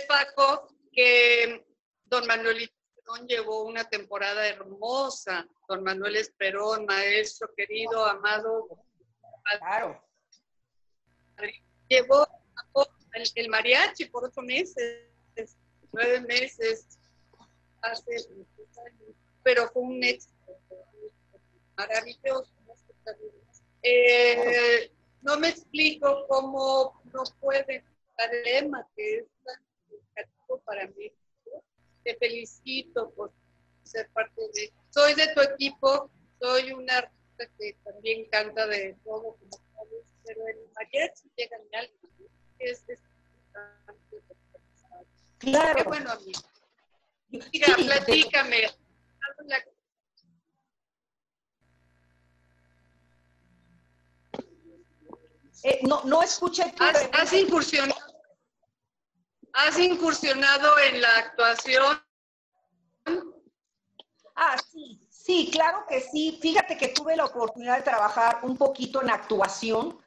Paco, 0.06 0.68
que 0.92 1.66
don 2.04 2.28
Manuel 2.28 2.58
Esperón 2.62 3.26
llevó 3.26 3.64
una 3.64 3.82
temporada 3.88 4.46
hermosa. 4.46 5.48
Don 5.66 5.82
Manuel 5.82 6.14
Esperón, 6.14 6.86
maestro 6.86 7.52
querido, 7.56 8.06
amado. 8.06 8.68
Claro. 9.58 10.00
Llevó 11.88 12.24
el, 13.16 13.48
mariachi 13.48 14.06
por 14.06 14.24
ocho 14.24 14.42
meses, 14.42 15.04
nueve 15.92 16.20
meses, 16.20 16.98
hace 17.82 18.28
pero 19.42 19.68
fue 19.70 19.82
un 19.82 20.02
éxito 20.02 20.34
maravilloso. 21.76 22.52
Eh, 23.82 24.90
no 25.22 25.38
me 25.38 25.50
explico 25.50 26.26
cómo 26.28 27.00
no 27.12 27.22
puede 27.40 27.84
dar 28.18 28.34
el 28.34 28.42
lema 28.42 28.86
que 28.96 29.18
es 29.18 29.24
tan 29.44 29.62
significativo 29.88 30.58
para 30.64 30.88
mí. 30.88 31.12
Te 32.02 32.16
felicito 32.16 33.10
por 33.10 33.32
ser 33.84 34.08
parte 34.10 34.40
de. 34.54 34.72
Soy 34.90 35.14
de 35.14 35.32
tu 35.34 35.40
equipo, 35.42 36.10
soy 36.40 36.72
una 36.72 36.98
artista 36.98 37.46
que 37.58 37.76
también 37.84 38.28
canta 38.30 38.66
de 38.66 38.96
todo, 39.04 39.36
como 39.36 39.66
pero 40.24 40.44
el 40.48 40.58
mariachi 40.74 41.30
llega 41.36 41.56
a 41.56 41.78
algo 41.78 42.06
es, 42.58 42.84
Claro. 45.38 45.76
Qué 45.76 45.82
bueno. 45.84 46.10
Mira, 47.28 47.76
platícame. 47.76 48.70
Eh, 55.62 55.80
no, 55.82 56.02
no 56.04 56.22
escuché. 56.22 56.62
¿Has, 56.78 57.08
has, 57.12 57.32
incursionado, 57.32 58.00
¿Has 59.52 59.78
incursionado 59.78 60.78
en 60.78 61.00
la 61.00 61.18
actuación? 61.18 62.02
Ah, 64.36 64.56
sí, 64.70 65.00
sí, 65.10 65.50
claro 65.50 65.84
que 65.88 66.00
sí. 66.00 66.38
Fíjate 66.40 66.76
que 66.76 66.88
tuve 66.88 67.16
la 67.16 67.24
oportunidad 67.24 67.78
de 67.78 67.82
trabajar 67.82 68.40
un 68.42 68.56
poquito 68.56 69.02
en 69.02 69.10
actuación 69.10 69.98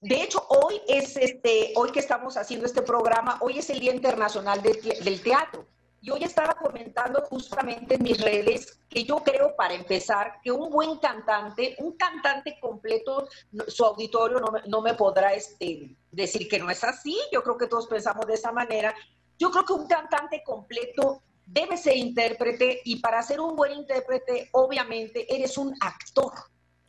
de 0.00 0.22
hecho, 0.22 0.44
hoy 0.48 0.80
es 0.88 1.16
este, 1.16 1.72
hoy 1.74 1.90
que 1.90 2.00
estamos 2.00 2.36
haciendo 2.36 2.66
este 2.66 2.82
programa, 2.82 3.38
hoy 3.40 3.58
es 3.58 3.70
el 3.70 3.80
Día 3.80 3.94
Internacional 3.94 4.62
del 4.62 5.22
Teatro. 5.22 5.66
Y 6.02 6.10
hoy 6.10 6.22
estaba 6.22 6.54
comentando 6.54 7.22
justamente 7.22 7.94
en 7.94 8.02
mis 8.02 8.20
redes 8.20 8.78
que 8.88 9.02
yo 9.02 9.16
creo, 9.24 9.56
para 9.56 9.74
empezar, 9.74 10.34
que 10.44 10.52
un 10.52 10.70
buen 10.70 10.98
cantante, 10.98 11.74
un 11.78 11.96
cantante 11.96 12.58
completo, 12.60 13.26
su 13.66 13.84
auditorio 13.84 14.40
no, 14.66 14.82
me 14.82 14.94
podrá 14.94 15.32
este, 15.32 15.96
decir 16.12 16.46
que 16.48 16.58
no 16.58 16.70
es 16.70 16.84
así, 16.84 17.18
yo 17.32 17.42
creo 17.42 17.56
que 17.56 17.66
todos 17.66 17.88
pensamos 17.88 18.26
de 18.26 18.34
esa 18.34 18.52
manera. 18.52 18.94
Yo 19.38 19.50
creo 19.50 19.64
que 19.64 19.72
un 19.72 19.88
cantante 19.88 20.42
completo 20.44 21.22
debe 21.46 21.76
ser 21.76 21.96
intérprete 21.96 22.82
y 22.84 23.00
para 23.00 23.22
ser 23.22 23.40
un 23.40 23.56
buen 23.56 23.72
intérprete, 23.72 24.50
obviamente, 24.52 25.26
eres 25.34 25.58
un 25.58 25.74
actor 25.80 26.32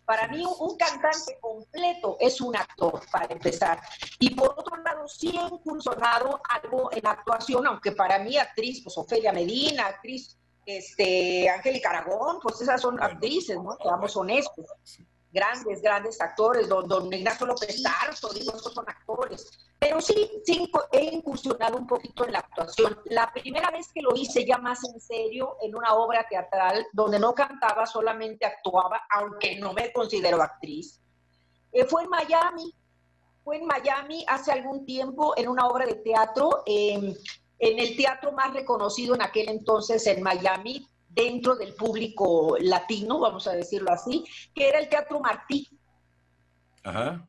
para 0.08 0.30
mí 0.30 0.42
un, 0.60 0.78
cantante 0.78 1.38
completo 1.42 2.16
es 2.22 2.40
un 2.40 2.56
actor, 2.56 3.02
para 3.12 3.26
empezar. 3.34 3.82
Y 4.20 4.34
por 4.34 4.56
otro 4.58 4.78
lado, 4.78 5.06
sí 5.06 5.38
he 5.38 5.54
incursionado 5.54 6.40
algo 6.50 6.90
en 6.94 7.06
actuación, 7.06 7.68
aunque 7.68 7.92
para 7.92 8.18
mí 8.20 8.38
actriz, 8.38 8.82
pues 8.82 8.98
Ofelia 8.98 9.34
Medina, 9.34 9.88
actriz 9.88 10.38
este, 10.66 11.50
Angélica 11.50 11.90
Aragón, 11.90 12.40
pues 12.42 12.62
esas 12.62 12.80
son 12.80 13.04
actrices, 13.04 13.58
¿no? 13.58 13.76
Seamos 13.84 14.16
honestos 14.16 14.66
grandes, 15.38 15.82
grandes 15.84 16.20
actores, 16.20 16.68
don, 16.68 16.88
don 16.88 17.14
Ignacio 17.14 17.46
López 17.46 17.84
Tarso, 17.84 18.30
digo, 18.34 18.54
estos 18.56 18.74
son 18.74 18.86
actores. 18.90 19.70
Pero 19.78 20.02
sí, 20.02 20.42
sí, 20.44 20.72
he 20.92 21.04
incursionado 21.04 21.78
un 21.78 21.86
poquito 21.86 22.26
en 22.26 22.32
la 22.32 22.40
actuación. 22.40 23.00
La 23.06 23.32
primera 23.32 23.70
vez 23.70 23.88
que 23.94 24.02
lo 24.02 24.16
hice 24.16 24.44
ya 24.46 24.58
más 24.58 24.84
en 24.84 25.00
serio, 25.00 25.58
en 25.62 25.76
una 25.76 25.94
obra 25.94 26.26
teatral, 26.28 26.88
donde 26.92 27.20
no 27.20 27.36
cantaba, 27.36 27.86
solamente 27.86 28.48
actuaba, 28.48 29.04
aunque 29.12 29.60
no 29.60 29.74
me 29.74 29.94
considero 29.94 30.42
actriz, 30.42 31.00
eh, 31.72 31.86
fue 31.86 32.04
en 32.04 32.10
Miami. 32.10 32.74
Fue 33.44 33.58
en 33.58 33.66
Miami 33.68 34.26
hace 34.28 34.52
algún 34.52 34.86
tiempo 34.86 35.36
en 35.38 35.48
una 35.48 35.68
obra 35.68 35.86
de 35.86 35.96
teatro, 35.96 36.64
em, 36.66 37.14
en 37.60 37.80
el 37.80 37.96
teatro 37.96 38.32
más 38.32 38.54
reconocido 38.54 39.14
en 39.14 39.22
aquel 39.22 39.50
entonces 39.50 40.06
en 40.08 40.24
Miami, 40.24 40.88
dentro 41.18 41.56
del 41.56 41.74
público 41.74 42.58
latino, 42.60 43.20
vamos 43.20 43.48
a 43.48 43.54
decirlo 43.54 43.92
así, 43.92 44.24
que 44.54 44.70
era 44.70 44.80
el 44.80 44.88
Teatro 44.88 45.20
Martí. 45.20 45.68
Ajá. 46.84 47.28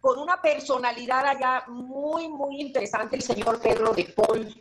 Con, 0.00 0.18
una 0.18 0.42
personalidad 0.42 1.24
allá 1.24 1.64
muy, 1.68 2.28
muy 2.28 2.60
interesante, 2.60 3.16
el 3.16 3.22
señor 3.22 3.60
Pedro 3.60 3.92
de 3.92 4.04
Paul. 4.04 4.52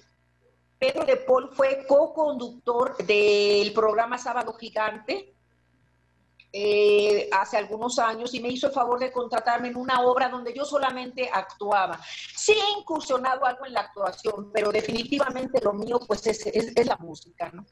Pedro 0.78 1.06
de 1.06 1.18
Paul 1.18 1.50
fue 1.52 1.86
co-conductor 1.88 2.96
del 2.98 3.74
programa 3.74 4.20
Sábado 4.20 4.54
Gigante 4.54 5.34
eh, 6.54 7.30
hace 7.32 7.58
algunos 7.58 7.98
años 7.98 8.34
y 8.36 8.40
me 8.40 8.50
hizo 8.50 8.68
el 8.68 8.74
favor 8.74 9.00
de 9.00 9.12
contratarme 9.12 9.70
en 9.70 9.78
una 9.78 10.02
obra 10.02 10.30
donde 10.30 10.54
yo 10.54 10.64
solamente 10.64 11.30
actuaba. 11.34 12.00
Sí 12.36 12.54
he 12.54 12.80
incursionado 12.80 13.46
algo 13.46 13.66
en 13.66 13.74
la 13.74 13.82
actuación, 13.82 14.52
pero 14.54 14.72
definitivamente 14.72 15.60
lo 15.62 15.74
mío 15.74 16.00
pues 16.06 16.28
es, 16.28 16.46
es 16.46 16.86
la 16.86 16.98
música, 16.98 17.50
¿no? 17.52 17.66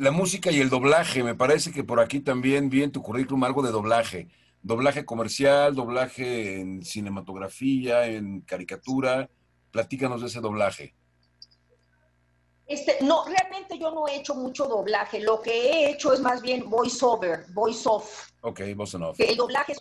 La 0.00 0.10
música 0.10 0.50
y 0.50 0.58
el 0.60 0.70
doblaje, 0.70 1.22
me 1.22 1.34
parece 1.34 1.72
que 1.72 1.84
por 1.84 2.00
aquí 2.00 2.20
también 2.20 2.70
vi 2.70 2.82
en 2.82 2.90
tu 2.90 3.02
currículum 3.02 3.44
algo 3.44 3.62
de 3.62 3.70
doblaje. 3.70 4.28
Doblaje 4.62 5.04
comercial, 5.04 5.74
doblaje 5.74 6.58
en 6.58 6.82
cinematografía, 6.82 8.06
en 8.06 8.40
caricatura. 8.40 9.28
Platícanos 9.70 10.22
de 10.22 10.28
ese 10.28 10.40
doblaje. 10.40 10.94
Este, 12.70 12.98
no, 13.00 13.24
realmente 13.24 13.76
yo 13.76 13.90
no 13.90 14.06
he 14.06 14.14
hecho 14.14 14.32
mucho 14.36 14.66
doblaje. 14.66 15.18
Lo 15.18 15.42
que 15.42 15.50
he 15.50 15.90
hecho 15.90 16.12
es 16.12 16.20
más 16.20 16.40
bien 16.40 16.70
voice 16.70 17.04
over, 17.04 17.44
voice 17.52 17.82
off. 17.88 18.30
Ok, 18.42 18.60
voice 18.76 18.96
off. 18.96 19.18
El 19.18 19.36
doblaje 19.36 19.72
es, 19.72 19.78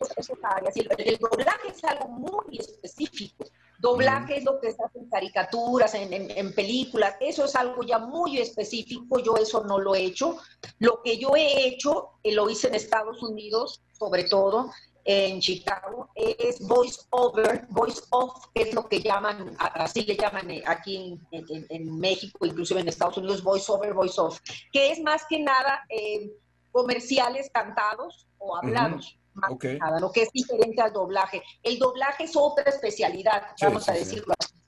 el, 0.97 1.17
doblaje 1.19 1.67
es 1.67 1.83
algo 1.83 2.07
muy 2.07 2.57
específico. 2.57 3.45
Doblaje 3.77 4.39
es 4.39 4.43
lo 4.43 4.59
que 4.59 4.71
se 4.71 4.83
hace 4.83 4.97
en 4.97 5.07
caricaturas, 5.07 5.93
en, 5.93 6.51
películas. 6.55 7.15
Eso 7.19 7.45
es 7.45 7.55
algo 7.55 7.83
ya 7.83 7.99
muy 7.99 8.39
específico. 8.39 9.19
Yo 9.19 9.37
eso 9.37 9.63
no 9.65 9.77
lo 9.77 9.93
he 9.93 10.05
hecho. 10.05 10.37
Lo 10.79 11.03
que 11.03 11.19
yo 11.19 11.35
he 11.35 11.67
hecho, 11.67 12.13
eh, 12.23 12.31
lo 12.31 12.49
hice 12.49 12.69
en 12.69 12.75
Estados 12.75 13.21
Unidos, 13.21 13.83
sobre 13.91 14.23
todo, 14.23 14.71
en 15.09 15.39
Chicago 15.39 16.07
es 16.13 16.59
voice 16.67 17.01
over, 17.09 17.65
voice 17.69 18.03
off, 18.11 18.45
que 18.53 18.61
es 18.61 18.75
lo 18.75 18.87
que 18.87 19.01
llaman, 19.01 19.55
así 19.57 20.03
le 20.03 20.15
llaman 20.15 20.51
eh, 20.51 20.61
aquí 20.67 21.19
en, 21.31 21.99
México, 21.99 22.45
inclusive 22.45 22.81
en 22.81 22.89
Estados 22.89 23.17
Unidos, 23.17 23.41
voice 23.41 23.71
over, 23.71 23.91
voice 23.95 24.21
off, 24.21 24.39
que 24.71 24.91
es 24.91 25.01
más 25.01 25.25
que 25.27 25.39
nada 25.39 25.83
eh, 25.89 26.31
comerciales 26.71 27.49
cantados 27.51 28.27
o 28.37 28.55
hablados. 28.55 29.17
Más 29.33 29.51
que 29.59 29.79
nada, 29.79 29.99
lo 29.99 30.11
que 30.11 30.23
es 30.23 30.31
diferente 30.31 30.79
al 30.81 30.93
doblaje. 30.93 31.41
El 31.63 31.79
doblaje 31.79 32.25
es 32.25 32.35
otra 32.35 32.65
especialidad, 32.69 33.47
vamos 33.61 33.89
a 33.89 33.93
decirlo 33.93 34.33
así. 34.37 34.58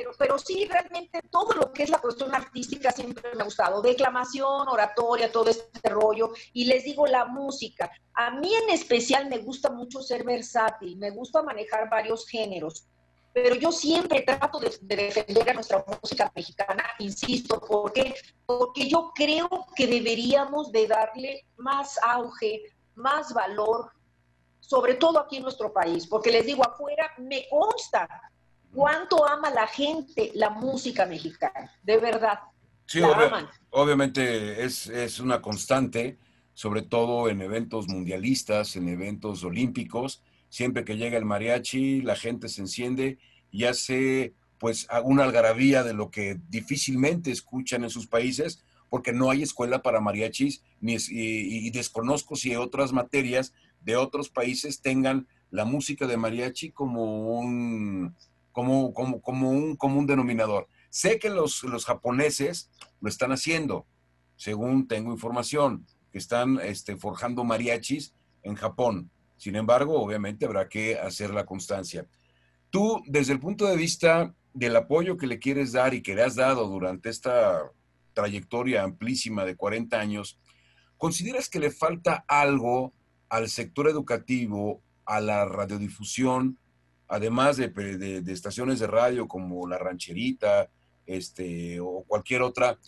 Pero, 0.00 0.12
pero 0.18 0.38
sí, 0.38 0.64
realmente 0.64 1.20
todo 1.30 1.52
lo 1.52 1.74
que 1.74 1.82
es 1.82 1.90
la 1.90 1.98
cuestión 1.98 2.34
artística 2.34 2.90
siempre 2.90 3.34
me 3.34 3.42
ha 3.42 3.44
gustado. 3.44 3.82
Declamación, 3.82 4.66
oratoria, 4.66 5.30
todo 5.30 5.50
este 5.50 5.90
rollo. 5.90 6.32
Y 6.54 6.64
les 6.64 6.84
digo, 6.84 7.06
la 7.06 7.26
música. 7.26 7.90
A 8.14 8.30
mí 8.30 8.50
en 8.54 8.70
especial 8.70 9.28
me 9.28 9.36
gusta 9.36 9.68
mucho 9.68 10.00
ser 10.00 10.24
versátil, 10.24 10.96
me 10.96 11.10
gusta 11.10 11.42
manejar 11.42 11.90
varios 11.90 12.26
géneros. 12.26 12.86
Pero 13.34 13.56
yo 13.56 13.70
siempre 13.70 14.22
trato 14.22 14.58
de, 14.58 14.70
defender 14.80 15.50
a 15.50 15.52
nuestra 15.52 15.84
música 16.02 16.32
mexicana, 16.34 16.82
insisto, 16.98 17.60
¿por 17.60 17.92
qué? 17.92 18.14
Porque 18.46 18.88
yo 18.88 19.12
creo 19.14 19.50
que 19.76 19.86
deberíamos 19.86 20.72
de 20.72 20.86
darle 20.86 21.44
más 21.58 21.98
auge, 22.02 22.62
más 22.94 23.34
valor, 23.34 23.92
sobre 24.60 24.94
todo 24.94 25.18
aquí 25.18 25.36
en 25.36 25.42
nuestro 25.42 25.70
país, 25.70 26.06
porque 26.06 26.30
les 26.32 26.46
digo, 26.46 26.64
afuera 26.64 27.12
me 27.18 27.46
consta 27.50 28.08
cuánto 28.72 29.26
ama 29.26 29.50
la 29.50 29.66
gente 29.66 30.30
la 30.34 30.50
música 30.50 31.06
mexicana, 31.06 31.72
de 31.82 31.98
verdad. 31.98 32.38
Sí, 32.86 33.00
obviamente 33.70 34.64
es, 34.64 35.20
una 35.20 35.40
constante, 35.40 36.18
sobre 36.54 36.82
todo 36.82 37.28
en 37.28 37.40
eventos 37.40 37.86
mundialistas, 37.88 38.74
en 38.74 38.88
eventos 38.88 39.44
olímpicos. 39.44 40.22
Siempre 40.48 40.84
que 40.84 40.96
llega 40.96 41.16
el 41.16 41.24
mariachi, 41.24 42.02
la 42.02 42.16
gente 42.16 42.48
se 42.48 42.62
enciende 42.62 43.18
y 43.52 43.64
hace 43.64 44.34
pues 44.58 44.88
una 45.04 45.24
algarabía 45.24 45.84
de 45.84 45.94
lo 45.94 46.10
que 46.10 46.38
difícilmente 46.48 47.30
escuchan 47.30 47.84
en 47.84 47.90
sus 47.90 48.06
países, 48.08 48.62
porque 48.88 49.12
no 49.12 49.30
hay 49.30 49.42
escuela 49.42 49.82
para 49.82 50.00
mariachis 50.00 50.62
ni, 50.80 50.94
y, 50.94 51.66
y 51.66 51.70
desconozco 51.70 52.34
si 52.34 52.56
otras 52.56 52.92
materias 52.92 53.54
de 53.80 53.96
otros 53.96 54.28
países 54.28 54.82
tengan 54.82 55.28
la 55.50 55.64
música 55.64 56.06
de 56.06 56.16
mariachi 56.16 56.72
como 56.72 57.38
un, 57.38 58.16
como, 58.52 58.92
como, 58.92 59.20
como 59.20 59.50
un 59.50 59.76
común 59.76 60.06
denominador. 60.06 60.68
Sé 60.90 61.18
que 61.18 61.30
los, 61.30 61.62
los 61.62 61.84
japoneses 61.84 62.70
lo 63.00 63.08
están 63.08 63.32
haciendo, 63.32 63.86
según 64.36 64.88
tengo 64.88 65.12
información, 65.12 65.86
que 66.10 66.18
están 66.18 66.58
este, 66.60 66.96
forjando 66.96 67.44
mariachis 67.44 68.14
en 68.42 68.54
Japón. 68.54 69.10
Sin 69.36 69.56
embargo, 69.56 70.00
obviamente 70.00 70.46
habrá 70.46 70.68
que 70.68 70.98
hacer 70.98 71.30
la 71.30 71.46
constancia. 71.46 72.06
Tú, 72.70 73.02
desde 73.06 73.32
el 73.32 73.40
punto 73.40 73.66
de 73.66 73.76
vista 73.76 74.34
del 74.52 74.76
apoyo 74.76 75.16
que 75.16 75.26
le 75.26 75.38
quieres 75.38 75.72
dar 75.72 75.94
y 75.94 76.02
que 76.02 76.14
le 76.14 76.22
has 76.22 76.34
dado 76.34 76.68
durante 76.68 77.08
esta 77.08 77.70
trayectoria 78.12 78.82
amplísima 78.82 79.44
de 79.44 79.56
40 79.56 79.98
años, 79.98 80.38
¿consideras 80.96 81.48
que 81.48 81.60
le 81.60 81.70
falta 81.70 82.24
algo 82.26 82.92
al 83.28 83.48
sector 83.48 83.88
educativo, 83.88 84.82
a 85.06 85.20
la 85.20 85.44
radiodifusión, 85.44 86.58
además 87.10 87.56
de, 87.56 88.22
estaciones 88.28 88.78
de 88.78 88.86
radio 88.86 89.26
como 89.26 89.66
La 89.66 89.78
Rancherita 89.78 90.70
este, 91.04 91.80
o 91.80 92.04
cualquier 92.06 92.42
otra, 92.42 92.78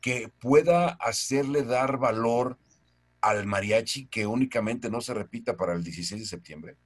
que 0.00 0.32
pueda 0.40 0.88
hacerle 1.00 1.62
dar 1.62 1.96
valor 1.96 2.58
al 3.20 3.46
mariachi 3.46 4.06
que 4.08 4.26
únicamente 4.26 4.90
no 4.90 5.00
se 5.00 5.14
repita 5.14 5.56
para 5.56 5.74
el 5.74 5.84
16 5.84 6.20
de 6.20 6.26
septiembre? 6.26 6.76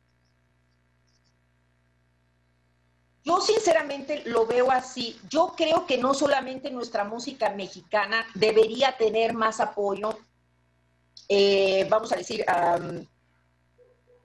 Yo 3.24 3.40
sinceramente 3.40 4.24
lo 4.26 4.46
veo 4.46 4.70
así. 4.70 5.18
Yo 5.30 5.54
creo 5.56 5.86
que 5.86 5.96
no 5.96 6.12
solamente 6.12 6.70
nuestra 6.70 7.04
música 7.04 7.50
mexicana 7.54 8.26
debería 8.34 8.96
tener 8.98 9.32
más 9.32 9.60
apoyo, 9.60 10.18
eh, 11.28 11.86
vamos 11.88 12.12
a 12.12 12.16
decir, 12.16 12.44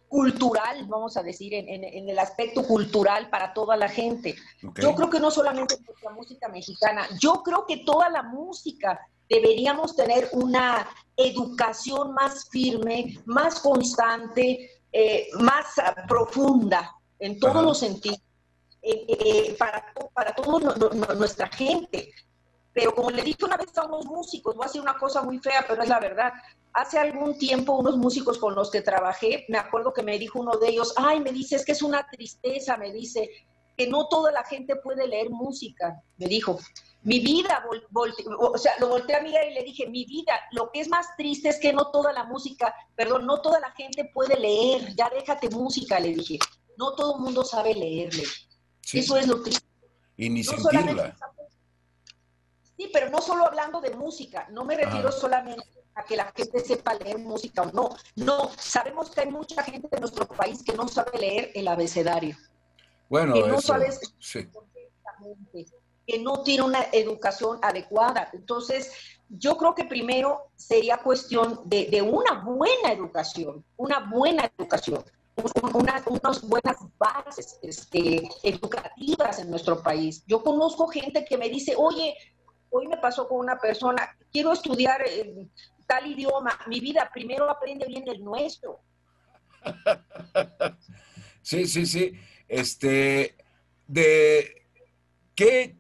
cultural, 0.08 0.86
vamos 0.88 1.18
a 1.18 1.24
decir, 1.24 1.54
en, 1.54 2.10
el 2.10 2.20
aspecto 2.20 2.64
cultural 2.64 3.30
para 3.30 3.54
toda 3.54 3.76
la 3.76 3.90
gente. 3.90 4.36
Yo 4.62 4.96
creo 4.96 5.10
que 5.10 5.20
no 5.20 5.32
solamente 5.32 5.78
la 6.04 6.12
música 6.12 6.48
mexicana, 6.48 7.08
yo 7.20 7.44
creo 7.44 7.66
que 7.66 7.78
toda 7.78 8.10
la 8.10 8.24
música 8.24 9.00
deberíamos 9.30 9.96
tener 9.96 10.30
una 10.32 10.88
educación 11.16 12.14
más 12.14 12.48
firme, 12.50 13.20
más 13.26 13.60
constante, 13.60 14.72
eh, 14.92 15.28
más 15.40 15.66
profunda 16.08 16.96
en 17.20 17.40
todos 17.40 17.64
los 17.64 17.78
sentidos, 17.78 18.22
eh, 18.82 19.06
eh, 19.08 19.56
para, 19.60 19.94
para 20.14 20.34
toda 20.34 20.76
nuestra 21.16 21.48
gente. 21.48 22.12
Pero 22.78 22.94
como 22.94 23.10
le 23.10 23.24
dije 23.24 23.44
una 23.44 23.58
vez 23.58 23.76
a 23.76 23.86
unos 23.86 24.06
músicos, 24.06 24.56
voy 24.56 24.66
a 24.66 24.68
decir 24.68 24.82
una 24.82 24.96
cosa 25.00 25.24
muy 25.24 25.40
fea, 25.40 25.66
pero 25.68 25.82
es 25.82 25.90
la 25.90 26.00
verdad, 26.00 26.32
hace 26.74 27.00
algún 27.00 27.36
tiempo 27.36 27.74
unos 27.74 27.98
músicos 27.98 28.38
con 28.38 28.54
los 28.54 28.70
que 28.70 28.84
trabajé, 28.84 29.48
me 29.50 29.58
acuerdo 29.58 29.92
que 29.92 30.04
me 30.04 30.20
dijo 30.20 30.40
uno 30.40 30.58
de 30.58 30.70
ellos, 30.70 30.94
ay, 30.96 31.20
me 31.20 31.32
dice, 31.32 31.56
es 31.56 31.66
que 31.66 31.72
es 31.72 31.82
una 31.82 32.06
tristeza, 32.08 32.78
me 32.78 32.92
dice, 32.92 33.32
que 33.76 33.88
no 33.88 34.08
toda 34.08 34.32
la 34.32 34.44
gente 34.44 34.76
puede 34.76 35.08
leer 35.08 35.32
música, 35.32 36.00
me 36.18 36.28
dijo. 36.28 36.60
Mi 37.02 37.20
vida, 37.20 37.66
o 37.96 38.58
sea, 38.60 38.74
lo 38.80 38.90
volteé 38.90 39.16
a 39.16 39.22
mirar 39.22 39.48
y 39.50 39.56
le 39.56 39.64
dije, 39.64 39.88
mi 39.88 40.06
vida, 40.06 40.40
lo 40.52 40.72
que 40.72 40.82
es 40.82 40.88
más 40.88 41.08
triste 41.18 41.50
es 41.50 41.60
que 41.60 41.74
no 41.74 41.90
toda 41.90 42.14
la 42.14 42.26
música, 42.26 42.76
perdón, 42.96 43.26
no 43.26 43.42
toda 43.42 43.60
la 43.60 43.72
gente 43.72 44.08
puede 44.14 44.40
leer, 44.40 44.94
ya 44.96 45.10
déjate 45.10 45.50
música, 45.50 46.00
le 46.00 46.10
dije. 46.10 46.38
No 46.78 46.94
todo 46.94 47.16
el 47.16 47.24
mundo 47.24 47.44
sabe 47.44 47.74
leerle. 47.74 48.22
Eso 48.94 49.18
es 49.18 49.28
lo 49.28 49.42
triste. 49.42 49.66
Y 50.16 50.30
ni 50.30 50.44
sentirla. 50.44 51.18
Sí, 52.78 52.90
pero 52.94 53.10
no 53.10 53.22
solo 53.22 53.46
hablando 53.46 53.82
de 53.82 53.90
música, 53.92 54.48
no 54.52 54.64
me 54.64 54.78
refiero 54.78 55.12
solamente 55.12 55.66
a 55.96 56.04
que 56.04 56.16
la 56.16 56.32
gente 56.36 56.60
sepa 56.60 56.94
leer 56.94 57.18
música 57.18 57.64
o 57.64 57.72
no. 57.72 57.90
No, 58.16 58.52
sabemos 58.58 59.10
que 59.10 59.22
hay 59.22 59.32
mucha 59.32 59.64
gente 59.64 59.88
en 59.92 60.00
nuestro 60.00 60.28
país 60.28 60.62
que 60.64 60.74
no 60.74 60.88
sabe 60.88 61.18
leer 61.18 61.52
el 61.56 61.68
abecedario. 61.68 62.38
Bueno, 63.10 63.34
que 63.34 63.48
no 63.48 63.60
sabe 63.62 63.90
que 66.08 66.20
no 66.20 66.44
tiene 66.44 66.64
una 66.64 66.84
educación 66.92 67.60
adecuada. 67.62 68.30
Entonces, 68.32 68.92
yo 69.28 69.58
creo 69.58 69.76
que 69.76 69.84
primero 69.86 70.52
sería 70.56 70.98
cuestión 70.98 71.62
de, 71.66 72.02
una 72.02 72.44
buena 72.44 72.92
educación, 72.92 73.66
una 73.76 74.00
buena 74.00 74.50
educación, 74.58 75.04
unas, 75.74 76.42
buenas 76.44 76.78
bases 76.98 77.60
este, 77.62 78.30
educativas 78.44 79.40
en 79.40 79.50
nuestro 79.50 79.82
país. 79.82 80.24
Yo 80.28 80.42
conozco 80.42 80.88
gente 80.88 81.26
que 81.26 81.38
me 81.38 81.50
dice, 81.50 81.74
oye, 81.76 82.16
hoy 82.70 82.88
me 82.88 82.98
pasó 82.98 83.28
con 83.28 83.40
una 83.40 83.58
persona, 83.60 84.18
quiero 84.32 84.54
estudiar 84.54 85.02
eh, 85.08 85.48
tal 85.88 86.08
idioma, 86.08 86.60
mi 86.68 86.80
vida, 86.80 87.10
primero 87.14 87.50
aprende 87.50 87.86
bien 87.88 88.08
el 88.08 88.24
nuestro. 88.24 88.80
Sí, 91.42 91.66
sí, 91.66 91.86
sí. 91.86 92.12
Este, 92.50 93.36
de, 93.88 94.68
¿qué, 95.34 95.78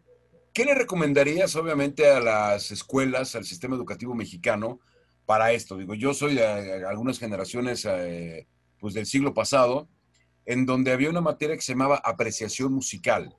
¿qué 0.53 0.63
le 0.63 0.73
recomendarías, 0.73 1.55
obviamente, 1.57 2.09
a 2.09 2.21
las 2.21 2.71
escuelas, 2.71 3.35
al 3.35 3.43
sistema 3.43 3.75
educativo 3.75 4.15
mexicano 4.15 4.79
para 5.25 5.51
esto? 5.51 5.75
Digo, 5.75 5.93
yo 5.93 6.13
soy 6.13 6.35
de 6.35 6.85
algunas 6.85 7.19
generaciones 7.19 7.83
eh, 7.83 8.47
pues 8.79 8.93
del 8.93 9.05
siglo 9.05 9.33
pasado, 9.33 9.89
en 10.45 10.65
donde 10.65 10.93
había 10.93 11.09
una 11.09 11.19
materia 11.19 11.57
que 11.57 11.61
se 11.61 11.73
llamaba 11.73 12.01
apreciación 12.01 12.71
musical. 12.71 13.35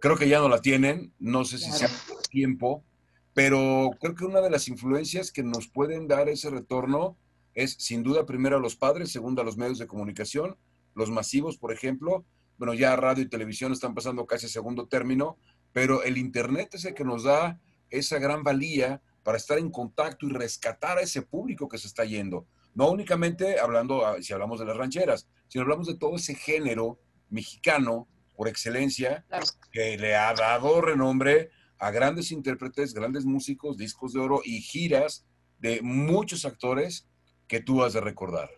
Creo 0.00 0.16
que 0.16 0.28
ya 0.28 0.40
no 0.40 0.48
la 0.48 0.60
tienen, 0.60 1.14
no 1.20 1.44
sé 1.44 1.58
si 1.58 1.70
sea 1.70 1.88
tiempo, 2.34 2.84
pero 3.32 3.90
creo 4.00 4.14
que 4.14 4.24
una 4.24 4.40
de 4.40 4.50
las 4.50 4.68
influencias 4.68 5.30
que 5.30 5.44
nos 5.44 5.68
pueden 5.68 6.08
dar 6.08 6.28
ese 6.28 6.50
retorno 6.50 7.16
es 7.54 7.76
sin 7.78 8.02
duda 8.02 8.26
primero 8.26 8.56
a 8.56 8.60
los 8.60 8.74
padres, 8.74 9.12
segundo 9.12 9.40
a 9.40 9.44
los 9.44 9.56
medios 9.56 9.78
de 9.78 9.86
comunicación, 9.86 10.56
los 10.94 11.10
masivos, 11.10 11.56
por 11.56 11.72
ejemplo. 11.72 12.24
Bueno, 12.58 12.74
ya 12.74 12.96
radio 12.96 13.22
y 13.22 13.28
televisión 13.28 13.72
están 13.72 13.94
pasando 13.94 14.26
casi 14.26 14.46
a 14.46 14.48
segundo 14.48 14.86
término, 14.86 15.38
pero 15.72 16.02
el 16.02 16.18
Internet 16.18 16.74
es 16.74 16.84
el 16.84 16.94
que 16.94 17.04
nos 17.04 17.22
da 17.22 17.60
esa 17.90 18.18
gran 18.18 18.42
valía 18.42 19.00
para 19.22 19.38
estar 19.38 19.58
en 19.58 19.70
contacto 19.70 20.26
y 20.26 20.30
rescatar 20.30 20.98
a 20.98 21.02
ese 21.02 21.22
público 21.22 21.68
que 21.68 21.78
se 21.78 21.86
está 21.86 22.04
yendo. 22.04 22.46
No 22.74 22.90
únicamente 22.90 23.60
hablando, 23.60 24.04
ah, 24.04 24.16
si 24.20 24.32
hablamos 24.32 24.58
de 24.58 24.66
las 24.66 24.76
rancheras, 24.76 25.28
sino 25.48 25.62
hablamos 25.62 25.86
de 25.86 25.96
todo 25.96 26.16
ese 26.16 26.34
género 26.34 26.98
mexicano 27.30 28.08
por 28.36 28.48
excelencia 28.48 29.24
que 29.72 29.96
le 29.96 30.16
ha 30.16 30.34
dado 30.34 30.80
renombre 30.80 31.50
a 31.84 31.90
grandes 31.90 32.32
intérpretes, 32.32 32.94
grandes 32.94 33.26
músicos, 33.26 33.76
discos 33.76 34.14
de 34.14 34.20
oro 34.20 34.40
y 34.42 34.62
giras 34.62 35.26
de 35.58 35.82
muchos 35.82 36.46
actores 36.46 37.06
que 37.46 37.60
tú 37.60 37.84
has 37.84 37.92
de 37.92 38.00
recordar. 38.00 38.48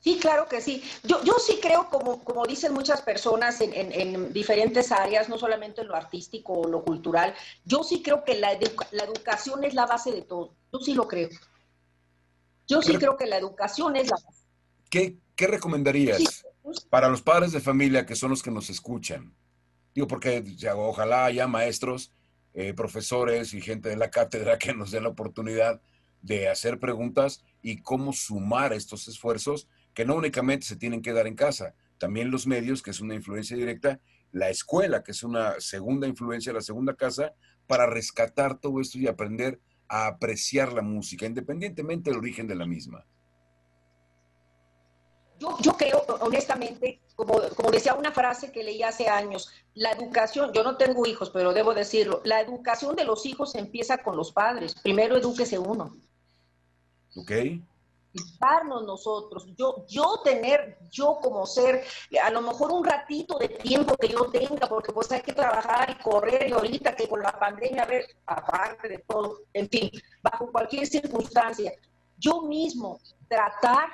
Sí, 0.00 0.18
claro 0.20 0.48
que 0.48 0.60
sí. 0.60 0.82
Yo, 1.04 1.22
yo 1.22 1.34
sí 1.34 1.60
creo, 1.62 1.88
como, 1.88 2.24
como 2.24 2.44
dicen 2.46 2.74
muchas 2.74 3.00
personas 3.00 3.60
en, 3.60 3.72
en, 3.72 4.32
diferentes 4.32 4.90
áreas, 4.90 5.28
no 5.28 5.38
solamente 5.38 5.82
en 5.82 5.86
lo 5.86 5.94
artístico 5.94 6.54
o 6.54 6.68
lo 6.68 6.82
cultural, 6.82 7.32
yo 7.64 7.84
sí 7.84 8.02
creo 8.02 8.24
que 8.24 8.34
la, 8.34 8.58
la 8.90 9.04
educación 9.04 9.62
es 9.62 9.74
la 9.74 9.86
base 9.86 10.10
de 10.10 10.22
todo. 10.22 10.52
Yo 10.72 10.80
sí 10.80 10.94
lo 10.94 11.06
creo. 11.06 11.28
Yo 12.66 12.82
sí 12.82 12.96
creo 12.96 13.16
que 13.16 13.26
la 13.26 13.36
educación 13.36 13.94
es 13.94 14.10
la 14.10 14.16
base. 14.16 14.42
¿Qué, 14.90 15.16
qué 15.36 15.46
recomendarías 15.46 16.44
para 16.90 17.08
los 17.08 17.22
padres 17.22 17.52
de 17.52 17.60
familia 17.60 18.04
que 18.04 18.16
son 18.16 18.30
los 18.30 18.42
que 18.42 18.50
nos 18.50 18.68
escuchan? 18.68 19.32
Digo, 19.94 20.06
porque 20.06 20.42
ojalá 20.74 21.26
haya 21.26 21.46
maestros, 21.46 22.12
eh, 22.54 22.74
profesores 22.74 23.54
y 23.54 23.60
gente 23.60 23.88
de 23.88 23.96
la 23.96 24.10
cátedra 24.10 24.58
que 24.58 24.74
nos 24.74 24.90
den 24.90 25.04
la 25.04 25.10
oportunidad 25.10 25.80
de 26.20 26.48
hacer 26.48 26.78
preguntas 26.78 27.44
y 27.62 27.82
cómo 27.82 28.12
sumar 28.12 28.72
estos 28.72 29.08
esfuerzos 29.08 29.68
que 29.94 30.04
no 30.04 30.14
únicamente 30.14 30.66
se 30.66 30.76
tienen 30.76 31.02
que 31.02 31.12
dar 31.12 31.26
en 31.26 31.34
casa, 31.34 31.74
también 31.98 32.30
los 32.30 32.46
medios, 32.46 32.82
que 32.82 32.90
es 32.90 33.00
una 33.00 33.14
influencia 33.14 33.56
directa, 33.56 34.00
la 34.32 34.48
escuela, 34.48 35.02
que 35.02 35.12
es 35.12 35.22
una 35.22 35.60
segunda 35.60 36.08
influencia, 36.08 36.52
la 36.52 36.62
segunda 36.62 36.96
casa, 36.96 37.34
para 37.66 37.86
rescatar 37.86 38.58
todo 38.58 38.80
esto 38.80 38.98
y 38.98 39.06
aprender 39.06 39.60
a 39.88 40.06
apreciar 40.06 40.72
la 40.72 40.82
música, 40.82 41.26
independientemente 41.26 42.10
del 42.10 42.18
origen 42.18 42.46
de 42.46 42.54
la 42.54 42.66
misma. 42.66 43.04
Yo, 45.42 45.56
yo 45.60 45.72
creo, 45.72 46.04
honestamente, 46.20 47.00
como, 47.16 47.40
como, 47.56 47.72
decía 47.72 47.94
una 47.94 48.12
frase 48.12 48.52
que 48.52 48.62
leí 48.62 48.80
hace 48.84 49.08
años, 49.08 49.50
la 49.74 49.90
educación, 49.90 50.52
yo 50.52 50.62
no 50.62 50.76
tengo 50.76 51.04
hijos, 51.04 51.30
pero 51.30 51.52
debo 51.52 51.74
decirlo, 51.74 52.20
la 52.24 52.40
educación 52.40 52.94
de 52.94 53.04
los 53.04 53.26
hijos 53.26 53.56
empieza 53.56 53.98
con 53.98 54.16
los 54.16 54.30
padres. 54.30 54.76
Primero 54.80 55.16
edúquese 55.16 55.58
uno. 55.58 55.96
Ok. 57.16 57.32
Darnos 58.38 58.84
nosotros, 58.84 59.48
yo, 59.56 59.84
yo 59.88 60.20
tener, 60.22 60.78
yo 60.92 61.18
como 61.20 61.44
ser, 61.44 61.82
a 62.22 62.30
lo 62.30 62.42
mejor 62.42 62.70
un 62.70 62.84
ratito 62.84 63.36
de 63.36 63.48
tiempo 63.48 63.96
que 63.96 64.08
yo 64.08 64.26
tenga, 64.26 64.68
porque 64.68 64.92
pues 64.92 65.10
hay 65.10 65.22
que 65.22 65.32
trabajar 65.32 65.90
y 65.90 66.02
correr, 66.04 66.48
y 66.48 66.52
ahorita 66.52 66.94
que 66.94 67.08
con 67.08 67.20
la 67.20 67.32
pandemia, 67.32 67.82
a 67.82 67.86
ver, 67.86 68.06
aparte 68.26 68.88
de 68.88 68.98
todo, 68.98 69.40
en 69.52 69.68
fin, 69.68 69.90
bajo 70.22 70.52
cualquier 70.52 70.86
circunstancia, 70.86 71.72
yo 72.18 72.42
mismo 72.42 73.00
tratar, 73.28 73.88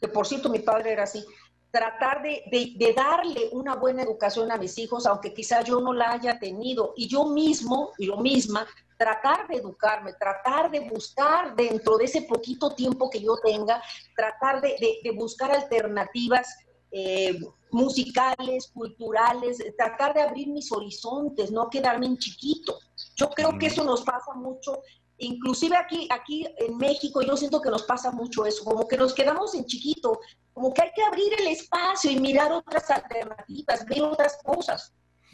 que 0.00 0.08
por 0.08 0.26
cierto 0.26 0.48
mi 0.48 0.60
padre 0.60 0.92
era 0.92 1.04
así, 1.04 1.24
tratar 1.70 2.22
de, 2.22 2.42
de, 2.50 2.72
de, 2.76 2.92
darle 2.94 3.50
una 3.52 3.74
buena 3.74 4.02
educación 4.02 4.50
a 4.50 4.56
mis 4.56 4.78
hijos, 4.78 5.06
aunque 5.06 5.34
quizá 5.34 5.62
yo 5.62 5.80
no 5.80 5.92
la 5.92 6.12
haya 6.12 6.38
tenido, 6.38 6.94
y 6.96 7.06
yo 7.06 7.26
mismo, 7.26 7.92
yo 7.98 8.16
misma, 8.16 8.66
tratar 8.96 9.46
de 9.48 9.56
educarme, 9.56 10.14
tratar 10.14 10.70
de 10.70 10.80
buscar 10.80 11.54
dentro 11.54 11.98
de 11.98 12.04
ese 12.04 12.22
poquito 12.22 12.74
tiempo 12.74 13.10
que 13.10 13.20
yo 13.20 13.36
tenga, 13.44 13.82
tratar 14.16 14.62
de, 14.62 14.76
de 15.02 15.10
buscar 15.12 15.50
alternativas 15.50 16.56
eh, 16.90 17.38
musicales, 17.72 18.70
culturales, 18.72 19.58
tratar 19.76 20.14
de 20.14 20.22
abrir 20.22 20.48
mis 20.48 20.72
horizontes, 20.72 21.50
no 21.50 21.68
quedarme 21.68 22.06
en 22.06 22.16
chiquito. 22.16 22.78
Yo 23.16 23.28
creo 23.30 23.58
que 23.58 23.66
eso 23.66 23.84
nos 23.84 24.02
pasa 24.02 24.32
mucho, 24.34 24.80
inclusive 25.18 25.76
aquí, 25.76 26.08
aquí 26.10 26.46
en 26.58 26.76
México, 26.76 27.22
yo 27.22 27.36
siento 27.36 27.60
que 27.60 27.70
nos 27.70 27.84
pasa 27.84 28.10
mucho 28.10 28.44
eso, 28.44 28.64
como 28.64 28.86
que 28.86 28.96
nos 28.96 29.14
quedamos 29.14 29.54
en 29.54 29.64
chiquito, 29.64 30.20
como 30.52 30.72
que 30.72 30.82
hay 30.82 30.90
que 30.94 31.02
abrir 31.02 31.32
el 31.38 31.48
espacio 31.48 32.10
y 32.10 32.20
mirar 32.20 32.52
otras 32.52 32.90
alternativas, 32.90 33.84
ver 33.86 34.02
otras 34.02 34.38
cosas, 34.42 34.92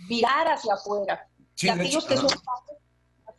mirar 0.08 0.48
hacia 0.48 0.74
afuera. 0.74 1.28
Sí, 1.54 1.68
aquellos 1.68 2.04
que 2.06 2.16
son 2.16 2.30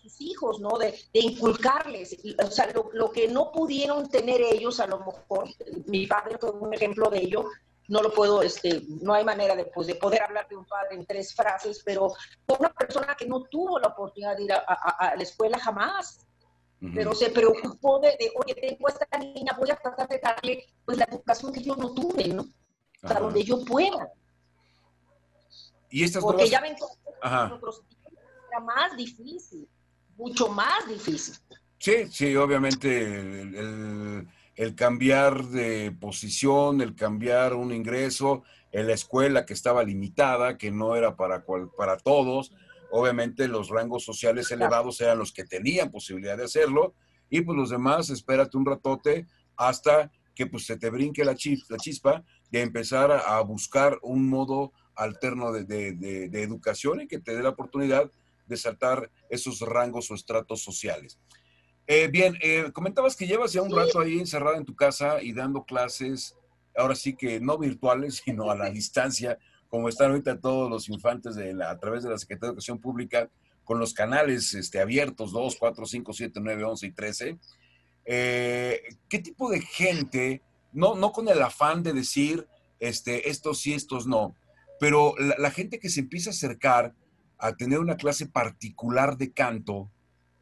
sus 0.03 0.21
hijos, 0.21 0.59
¿no? 0.59 0.77
De, 0.77 0.93
inculcarles, 1.13 2.17
o 2.43 2.51
sea, 2.51 2.71
lo, 2.91 3.11
que 3.11 3.27
no 3.29 3.51
pudieron 3.51 4.09
tener 4.09 4.41
ellos, 4.41 4.79
a 4.79 4.87
lo 4.87 4.99
mejor, 4.99 5.49
mi 5.85 6.05
padre 6.07 6.37
fue 6.37 6.51
un 6.51 6.73
ejemplo 6.73 7.09
de 7.09 7.19
ello, 7.19 7.45
no 7.87 8.01
lo 8.01 8.13
puedo, 8.13 8.41
este, 8.41 8.81
no 9.01 9.13
hay 9.13 9.23
manera 9.23 9.55
de, 9.55 9.65
pues, 9.65 9.87
de 9.87 9.95
poder 9.95 10.23
hablar 10.23 10.47
de 10.47 10.55
un 10.55 10.65
padre 10.65 10.95
en 10.95 11.05
tres 11.05 11.33
frases, 11.33 11.81
pero 11.85 12.13
fue 12.45 12.57
una 12.59 12.69
persona 12.69 13.15
que 13.15 13.25
no 13.25 13.43
tuvo 13.43 13.79
la 13.79 13.89
oportunidad 13.89 14.35
de 14.35 14.43
ir 14.43 14.53
a, 14.53 15.13
la 15.15 15.23
escuela 15.23 15.57
jamás, 15.59 16.25
pero 16.93 17.13
se 17.13 17.29
preocupó 17.29 17.99
de, 17.99 18.17
oye, 18.35 18.55
tengo 18.55 18.89
esta 18.89 19.17
niña, 19.17 19.55
voy 19.57 19.71
a 19.71 19.75
tratar 19.75 20.07
de 20.07 20.19
darle 20.19 20.65
pues 20.83 20.97
la 20.97 21.05
educación 21.05 21.53
que 21.53 21.61
yo 21.61 21.75
no 21.75 21.93
tuve, 21.93 22.27
¿no? 22.27 22.45
Hasta 23.01 23.19
donde 23.19 23.43
yo 23.43 23.63
pueda. 23.63 24.09
Y 25.89 26.03
estas 26.03 26.23
Porque 26.23 26.49
ya 26.49 26.59
ven 26.59 26.75
que 26.75 26.83
otros 27.53 27.83
era 28.49 28.59
más 28.59 28.97
difícil 28.97 29.67
mucho 30.17 30.49
más 30.49 30.87
difícil. 30.87 31.35
Sí, 31.77 32.07
sí, 32.09 32.35
obviamente 32.35 33.41
el, 34.55 34.75
cambiar 34.75 35.43
de 35.45 35.91
posición, 35.99 36.81
el 36.81 36.95
cambiar 36.95 37.53
un 37.53 37.73
ingreso 37.73 38.43
en 38.71 38.87
la 38.87 38.93
escuela 38.93 39.45
que 39.45 39.53
estaba 39.53 39.83
limitada, 39.83 40.57
que 40.57 40.71
no 40.71 40.95
era 40.95 41.15
para, 41.15 41.43
para 41.77 41.97
todos, 41.97 42.53
obviamente 42.95 43.47
los 43.47 43.69
rangos 43.69 44.03
sociales 44.03 44.51
elevados 44.51 45.01
eran 45.01 45.17
los 45.17 45.31
que 45.31 45.43
tenían 45.43 45.91
posibilidad 45.91 46.37
de 46.37 46.45
hacerlo, 46.45 46.93
y 47.29 47.41
pues 47.41 47.57
los 47.57 47.69
demás, 47.69 48.09
espérate 48.09 48.57
un 48.57 48.65
ratote 48.65 49.27
hasta 49.55 50.11
que 50.35 50.47
pues 50.47 50.65
se 50.65 50.77
te 50.77 50.89
brinque 50.89 51.23
la, 51.23 51.35
chispa, 51.35 51.67
la 51.69 51.77
chispa 51.77 52.23
de 52.51 52.61
empezar 52.61 53.11
a, 53.11 53.41
buscar 53.41 53.97
un 54.01 54.29
modo 54.29 54.73
alterno 54.95 55.51
de, 55.51 55.63
de 55.63 56.41
educación 56.43 57.01
y 57.01 57.07
que 57.07 57.19
te 57.19 57.35
dé 57.35 57.41
la 57.41 57.49
oportunidad 57.49 58.11
de 58.45 58.57
saltar 58.57 59.09
esos 59.29 59.61
rangos 59.61 60.11
o 60.11 60.15
estratos 60.15 60.61
sociales. 60.61 61.19
Eh, 61.85 62.07
bien, 62.07 62.37
eh, 62.41 62.71
comentabas 62.71 63.15
que 63.15 63.27
llevas 63.27 63.51
ya 63.51 63.61
un 63.61 63.75
rato 63.75 63.99
ahí 63.99 64.17
encerrada 64.17 64.57
en 64.57 64.65
tu 64.65 64.75
casa 64.75 65.21
y 65.21 65.33
dando 65.33 65.65
clases, 65.65 66.37
ahora 66.77 66.95
sí 66.95 67.15
que 67.15 67.39
no 67.41 67.57
virtuales, 67.57 68.21
sino 68.25 68.49
a 68.49 68.55
la 68.55 68.69
distancia, 68.69 69.37
como 69.73 69.89
están 69.89 70.11
ahorita 70.11 70.39
todos 70.39 70.69
los 70.69 70.87
infantes 70.87 71.35
a 71.35 71.79
través 71.79 72.03
de 72.03 72.11
la 72.11 72.19
Secretaría 72.19 72.49
de 72.49 72.51
Educación 72.51 72.77
Pública, 72.77 73.31
con 73.63 73.79
los 73.79 73.95
canales 73.95 74.53
este, 74.53 74.79
abiertos 74.79 75.31
2, 75.31 75.55
4, 75.59 75.85
5, 75.87 76.13
7, 76.13 76.39
9, 76.43 76.63
11 76.63 76.85
y 76.85 76.91
13. 76.91 77.39
Eh, 78.05 78.81
¿Qué 79.09 79.17
tipo 79.17 79.49
de 79.49 79.61
gente, 79.61 80.43
no, 80.73 80.93
no 80.93 81.11
con 81.11 81.27
el 81.27 81.41
afán 81.41 81.81
de 81.81 81.91
decir 81.91 82.47
este, 82.79 83.31
estos 83.31 83.61
sí, 83.61 83.73
estos 83.73 84.05
no, 84.05 84.35
pero 84.79 85.15
la, 85.17 85.37
la 85.39 85.49
gente 85.49 85.79
que 85.79 85.89
se 85.89 86.01
empieza 86.01 86.29
a 86.29 86.33
acercar 86.33 86.93
a 87.39 87.55
tener 87.55 87.79
una 87.79 87.97
clase 87.97 88.27
particular 88.27 89.17
de 89.17 89.31
canto, 89.31 89.89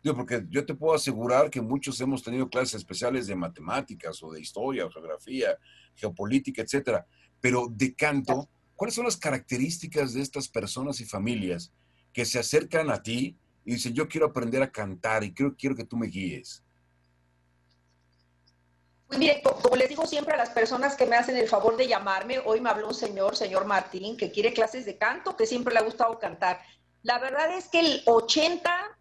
digo, 0.03 0.17
porque 0.17 0.43
yo 0.49 0.65
te 0.65 0.75
puedo 0.75 0.93
asegurar 0.93 1.49
que 1.49 1.61
muchos 1.61 2.01
hemos 2.01 2.21
tenido 2.21 2.49
clases 2.49 2.75
especiales 2.75 3.27
de 3.27 3.35
matemáticas 3.37 4.21
o 4.23 4.31
de 4.33 4.41
historia, 4.41 4.85
o 4.85 4.91
geografía, 4.91 5.57
geopolítica, 5.95 6.63
etcétera, 6.63 7.05
pero 7.39 7.69
de 7.71 7.95
canto, 7.95 8.49
¿cuáles 8.81 8.95
son 8.95 9.05
las 9.05 9.17
características 9.17 10.15
de 10.15 10.23
estas 10.23 10.47
personas 10.47 10.99
y 11.01 11.05
familias 11.05 11.71
que 12.11 12.25
se 12.25 12.39
acercan 12.39 12.89
a 12.89 13.03
ti 13.03 13.37
y 13.63 13.75
dicen, 13.75 13.93
yo 13.93 14.07
quiero 14.07 14.25
aprender 14.25 14.63
a 14.63 14.71
cantar 14.71 15.23
y 15.23 15.31
quiero, 15.31 15.55
quiero 15.55 15.75
que 15.75 15.83
tú 15.83 15.97
me 15.97 16.07
guíes? 16.07 16.63
Pues 19.05 19.19
mire, 19.19 19.43
como 19.43 19.75
les 19.75 19.87
digo 19.87 20.07
siempre 20.07 20.33
a 20.33 20.37
las 20.37 20.49
personas 20.49 20.95
que 20.95 21.05
me 21.05 21.15
hacen 21.15 21.37
el 21.37 21.47
favor 21.47 21.77
de 21.77 21.87
llamarme, 21.87 22.39
hoy 22.39 22.59
me 22.59 22.71
habló 22.71 22.87
un 22.87 22.95
señor, 22.95 23.35
señor 23.35 23.65
Martín, 23.65 24.17
que 24.17 24.31
quiere 24.31 24.51
clases 24.51 24.83
de 24.87 24.97
canto, 24.97 25.37
que 25.37 25.45
siempre 25.45 25.75
le 25.75 25.81
ha 25.81 25.83
gustado 25.83 26.17
cantar. 26.17 26.59
La 27.03 27.19
verdad 27.19 27.55
es 27.55 27.67
que 27.67 27.81
el 27.81 28.01
80, 28.07 28.97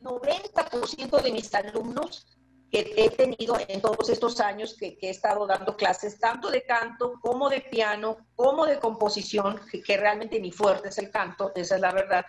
90% 0.00 1.20
de 1.20 1.32
mis 1.32 1.54
alumnos 1.54 2.37
que 2.70 2.92
he 2.96 3.10
tenido 3.10 3.56
en 3.66 3.80
todos 3.80 4.10
estos 4.10 4.40
años 4.40 4.76
que, 4.78 4.98
he 5.00 5.10
estado 5.10 5.46
dando 5.46 5.76
clases, 5.76 6.18
tanto 6.18 6.50
de 6.50 6.64
canto 6.64 7.14
como 7.20 7.48
de 7.48 7.60
piano, 7.62 8.18
como 8.36 8.66
de 8.66 8.78
composición, 8.78 9.60
que, 9.70 9.96
realmente 9.96 10.40
mi 10.40 10.52
fuerte 10.52 10.88
es 10.88 10.98
el 10.98 11.10
canto, 11.10 11.52
esa 11.54 11.76
es 11.76 11.80
la 11.80 11.92
verdad. 11.92 12.26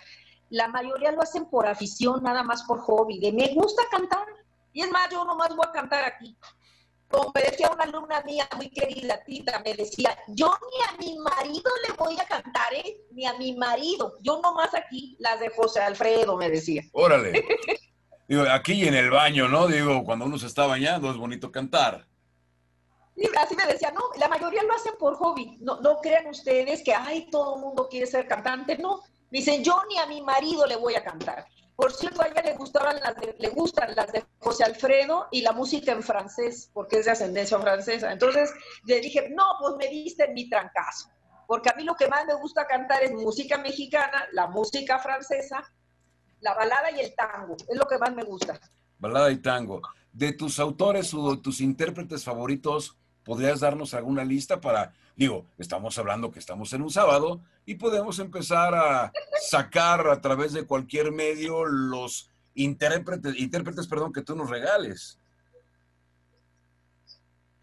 La 0.50 0.68
mayoría 0.68 1.12
lo 1.12 1.22
hacen 1.22 1.46
por 1.46 1.68
afición, 1.68 2.24
nada 2.24 2.44
más 2.44 2.64
por 2.64 2.80
hobby, 2.80 3.20
de 3.20 3.32
me 3.34 3.54
gusta 3.54 3.84
cantar. 3.92 4.26
Y 4.72 4.82
es 4.82 4.92
más, 4.92 5.10
yo 5.10 5.26
nomás 5.26 5.56
voy 5.56 5.66
a 5.68 5.72
cantar 5.72 6.06
aquí. 6.06 6.38
como 7.10 7.32
me 7.34 7.42
decía 7.42 7.70
una 7.72 7.84
alumna 7.84 8.22
mía 8.22 8.48
muy 8.56 8.70
querida, 8.70 9.22
Tita, 9.24 9.62
me 9.66 9.74
decía, 9.74 10.18
yo 10.28 10.54
ni 10.72 10.82
a 10.84 10.98
mi 11.00 11.20
marido 11.20 11.72
le 11.88 11.94
voy 11.96 12.18
a 12.20 12.26
cantar, 12.26 12.74
¿eh? 12.74 13.02
Ni 13.12 13.26
a 13.26 13.34
mi 13.34 13.56
marido. 13.56 14.16
Yo 14.22 14.40
nomás 14.42 14.74
aquí 14.74 15.18
las 15.20 15.40
de 15.40 15.50
José 15.50 15.82
Alfredo, 15.82 16.38
me 16.38 16.50
decía. 16.50 16.84
Órale. 16.94 17.44
Digo, 18.30 18.44
aquí 18.44 18.88
en 18.88 18.94
el 18.94 19.10
baño, 19.10 19.48
¿no? 19.48 19.66
Digo, 19.66 20.06
cuando 20.06 20.26
uno 20.26 20.38
se 20.38 20.46
está 20.46 20.68
bañando 20.68 21.10
es 21.10 21.18
bonito 21.18 21.52
cantar. 21.52 22.06
Sí, 23.16 23.28
así 23.36 23.56
me 23.56 23.66
decía, 23.66 23.90
no, 23.90 24.02
la 24.20 24.28
mayoría 24.28 24.62
lo 24.62 24.76
hacen 24.76 24.94
por 25.00 25.16
hobby. 25.16 25.58
No, 25.62 25.82
no 25.82 25.98
crean 25.98 26.28
ustedes 26.28 26.84
que, 26.84 26.94
ay, 26.94 27.28
todo 27.32 27.56
el 27.56 27.62
mundo 27.62 27.88
quiere 27.90 28.06
ser 28.06 28.28
cantante. 28.28 28.78
No, 28.78 29.02
dicen, 29.32 29.64
yo 29.64 29.82
ni 29.90 29.98
a 29.98 30.06
mi 30.06 30.22
marido 30.22 30.68
le 30.68 30.76
voy 30.76 30.94
a 30.94 31.04
cantar. 31.04 31.48
Por 31.76 31.92
cierto, 31.92 32.22
a 32.22 32.28
ella 32.28 32.44
le, 32.44 32.54
gustaban 32.54 33.00
las 33.00 33.16
le 33.40 33.50
gustan 33.50 33.96
las 33.96 34.12
de 34.12 34.24
José 34.38 34.64
Alfredo 34.64 35.28
y 35.32 35.42
la 35.42 35.52
música 35.52 35.92
en 35.92 36.04
francés, 36.04 36.70
porque 36.72 37.00
es 37.00 37.06
de 37.06 37.12
ascendencia 37.12 37.58
francesa. 37.58 38.12
Entonces 38.12 38.54
le 38.86 39.00
dije, 39.00 39.30
no, 39.32 39.56
pues 39.60 39.74
me 39.78 39.88
diste 39.88 40.26
en 40.26 40.36
mi 40.36 40.48
trancazo, 40.48 41.10
porque 41.48 41.70
a 41.70 41.74
mí 41.74 41.84
lo 41.84 41.96
que 41.96 42.08
más 42.08 42.28
me 42.28 42.36
gusta 42.36 42.68
cantar 42.68 43.02
es 43.02 43.12
música 43.12 43.58
mexicana, 43.58 44.28
la 44.34 44.46
música 44.46 45.00
francesa, 45.00 45.64
la 46.42 46.54
balada 46.54 46.92
y 46.92 47.00
el 47.00 47.16
tango, 47.16 47.56
es 47.56 47.78
lo 47.78 47.88
que 47.88 47.98
más 47.98 48.14
me 48.16 48.24
gusta. 48.24 48.60
Balada 48.98 49.32
y 49.32 49.38
tango. 49.38 49.82
De 50.12 50.34
tus 50.34 50.60
autores 50.60 51.14
o 51.14 51.32
de 51.32 51.42
tus 51.42 51.62
intérpretes 51.62 52.24
favoritos, 52.24 52.98
¿podrías 53.24 53.60
darnos 53.60 53.94
alguna 53.94 54.24
lista 54.24 54.60
para, 54.60 54.94
digo, 55.16 55.46
estamos 55.58 55.98
hablando 55.98 56.32
que 56.32 56.40
estamos 56.40 56.74
en 56.74 56.82
un 56.82 56.90
sábado 56.90 57.42
y 57.66 57.76
podemos 57.76 58.20
empezar 58.20 58.74
a 58.74 59.12
sacar 59.42 60.08
a 60.08 60.20
través 60.22 60.54
de 60.54 60.66
cualquier 60.66 61.12
medio 61.12 61.66
los 61.66 62.30
intérpretes, 62.56 63.38
intérpretes 63.38 63.88
perdón, 63.88 64.12
que 64.12 64.22
tú 64.22 64.36
nos 64.36 64.50
regales? 64.50 65.20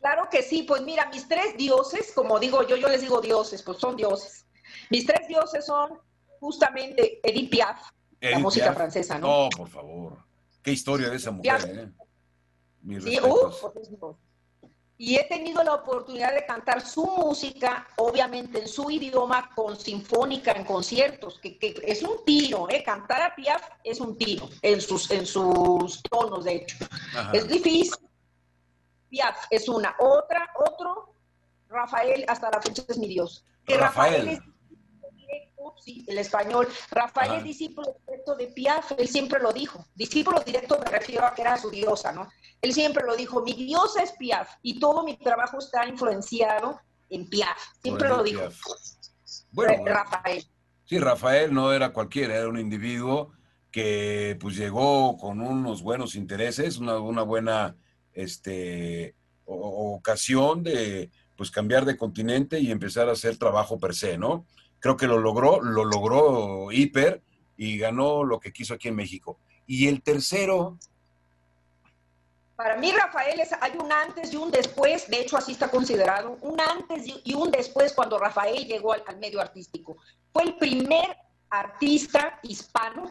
Claro 0.00 0.28
que 0.30 0.42
sí, 0.42 0.62
pues 0.62 0.82
mira, 0.82 1.06
mis 1.10 1.26
tres 1.26 1.56
dioses, 1.56 2.12
como 2.14 2.38
digo 2.38 2.62
yo, 2.62 2.76
yo 2.76 2.88
les 2.88 3.00
digo 3.00 3.20
dioses, 3.20 3.62
pues 3.62 3.78
son 3.78 3.96
dioses. 3.96 4.46
Mis 4.88 5.04
tres 5.04 5.26
dioses 5.26 5.66
son 5.66 5.98
justamente 6.38 7.18
Edith 7.22 7.50
Piaf, 7.50 7.80
la 8.20 8.38
música 8.38 8.72
francesa, 8.72 9.18
¿no? 9.18 9.46
Oh, 9.46 9.48
por 9.50 9.68
favor. 9.68 10.18
Qué 10.62 10.72
historia 10.72 11.10
de 11.10 11.16
esa 11.16 11.30
mujer, 11.30 11.94
¿eh? 12.86 13.00
sí, 13.00 13.18
uh, 13.20 14.16
y 14.98 15.16
he 15.16 15.24
tenido 15.24 15.62
la 15.62 15.74
oportunidad 15.74 16.32
de 16.32 16.46
cantar 16.46 16.80
su 16.80 17.04
música, 17.04 17.86
obviamente 17.96 18.60
en 18.62 18.68
su 18.68 18.90
idioma, 18.90 19.50
con 19.54 19.78
sinfónica 19.78 20.52
en 20.52 20.64
conciertos, 20.64 21.38
que, 21.38 21.58
es 21.84 22.02
un 22.02 22.24
tiro, 22.24 22.66
¿eh? 22.70 22.82
Cantar 22.82 23.20
a 23.20 23.34
Piaf 23.34 23.62
es 23.84 24.00
un 24.00 24.16
tiro, 24.16 24.48
en 24.62 24.80
sus, 24.80 25.10
en 25.10 25.26
sus 25.26 26.02
tonos, 26.02 26.44
de 26.44 26.56
hecho. 26.56 26.76
Es 27.32 27.46
difícil. 27.46 27.92
Piaf 29.10 29.36
es 29.50 29.68
una. 29.68 29.94
Otra, 29.98 30.48
otro, 30.66 31.12
Rafael, 31.68 32.24
hasta 32.26 32.50
la 32.50 32.62
fecha 32.62 32.82
es 32.88 32.96
mi 32.96 33.08
Dios. 33.08 33.44
Que 33.66 33.76
Rafael 33.76 34.40
el 36.06 36.18
español. 36.18 36.68
Rafael 36.90 37.38
es 37.38 37.44
discípulo 37.44 37.96
directo 38.06 38.34
de 38.34 38.46
Piaf, 38.48 38.92
él 38.98 39.08
siempre 39.08 39.40
lo 39.40 39.52
dijo. 39.52 39.84
Discípulo 39.94 40.40
directo 40.40 40.78
me 40.78 40.90
refiero 40.90 41.24
a 41.24 41.34
que 41.34 41.42
era 41.42 41.56
su 41.56 41.70
diosa, 41.70 42.12
¿no? 42.12 42.28
Él 42.60 42.72
siempre 42.72 43.04
lo 43.04 43.16
dijo, 43.16 43.42
mi 43.42 43.52
diosa 43.52 44.02
es 44.02 44.12
Piaf 44.12 44.48
y 44.62 44.78
todo 44.80 45.04
mi 45.04 45.16
trabajo 45.16 45.58
está 45.58 45.86
influenciado 45.86 46.80
en 47.10 47.28
Piaf. 47.28 47.58
Siempre 47.82 48.08
lo 48.08 48.22
dijo. 48.22 48.48
Bueno, 49.52 49.84
Rafael. 49.84 50.44
Sí, 50.84 50.98
Rafael 50.98 51.52
no 51.52 51.72
era 51.72 51.92
cualquiera, 51.92 52.36
era 52.36 52.48
un 52.48 52.58
individuo 52.58 53.32
que 53.70 54.38
pues 54.40 54.56
llegó 54.56 55.16
con 55.18 55.40
unos 55.40 55.82
buenos 55.82 56.14
intereses, 56.14 56.78
una, 56.78 56.98
una 56.98 57.22
buena 57.22 57.76
este, 58.12 59.14
ocasión 59.44 60.62
de 60.62 61.10
pues 61.36 61.50
cambiar 61.50 61.84
de 61.84 61.96
continente 61.96 62.58
y 62.58 62.70
empezar 62.70 63.08
a 63.08 63.12
hacer 63.12 63.36
trabajo 63.36 63.78
per 63.78 63.94
se, 63.94 64.16
¿no? 64.16 64.46
Creo 64.86 64.96
que 64.96 65.08
lo 65.08 65.18
logró, 65.18 65.60
lo 65.60 65.84
logró 65.84 66.70
hiper 66.70 67.20
y 67.56 67.76
ganó 67.76 68.22
lo 68.22 68.38
que 68.38 68.52
quiso 68.52 68.74
aquí 68.74 68.86
en 68.86 68.94
México. 68.94 69.36
Y 69.66 69.88
el 69.88 70.00
tercero. 70.00 70.78
Para 72.54 72.76
mí, 72.76 72.92
Rafael, 72.92 73.40
es, 73.40 73.50
hay 73.60 73.72
un 73.82 73.90
antes 73.90 74.32
y 74.32 74.36
un 74.36 74.52
después, 74.52 75.10
de 75.10 75.22
hecho 75.22 75.36
así 75.36 75.50
está 75.50 75.68
considerado, 75.72 76.38
un 76.40 76.60
antes 76.60 77.04
y 77.24 77.34
un 77.34 77.50
después 77.50 77.94
cuando 77.94 78.16
Rafael 78.16 78.64
llegó 78.64 78.92
al, 78.92 79.02
medio 79.18 79.40
artístico. 79.40 79.96
Fue 80.32 80.44
el 80.44 80.56
primer 80.56 81.16
artista 81.50 82.38
hispano 82.44 83.10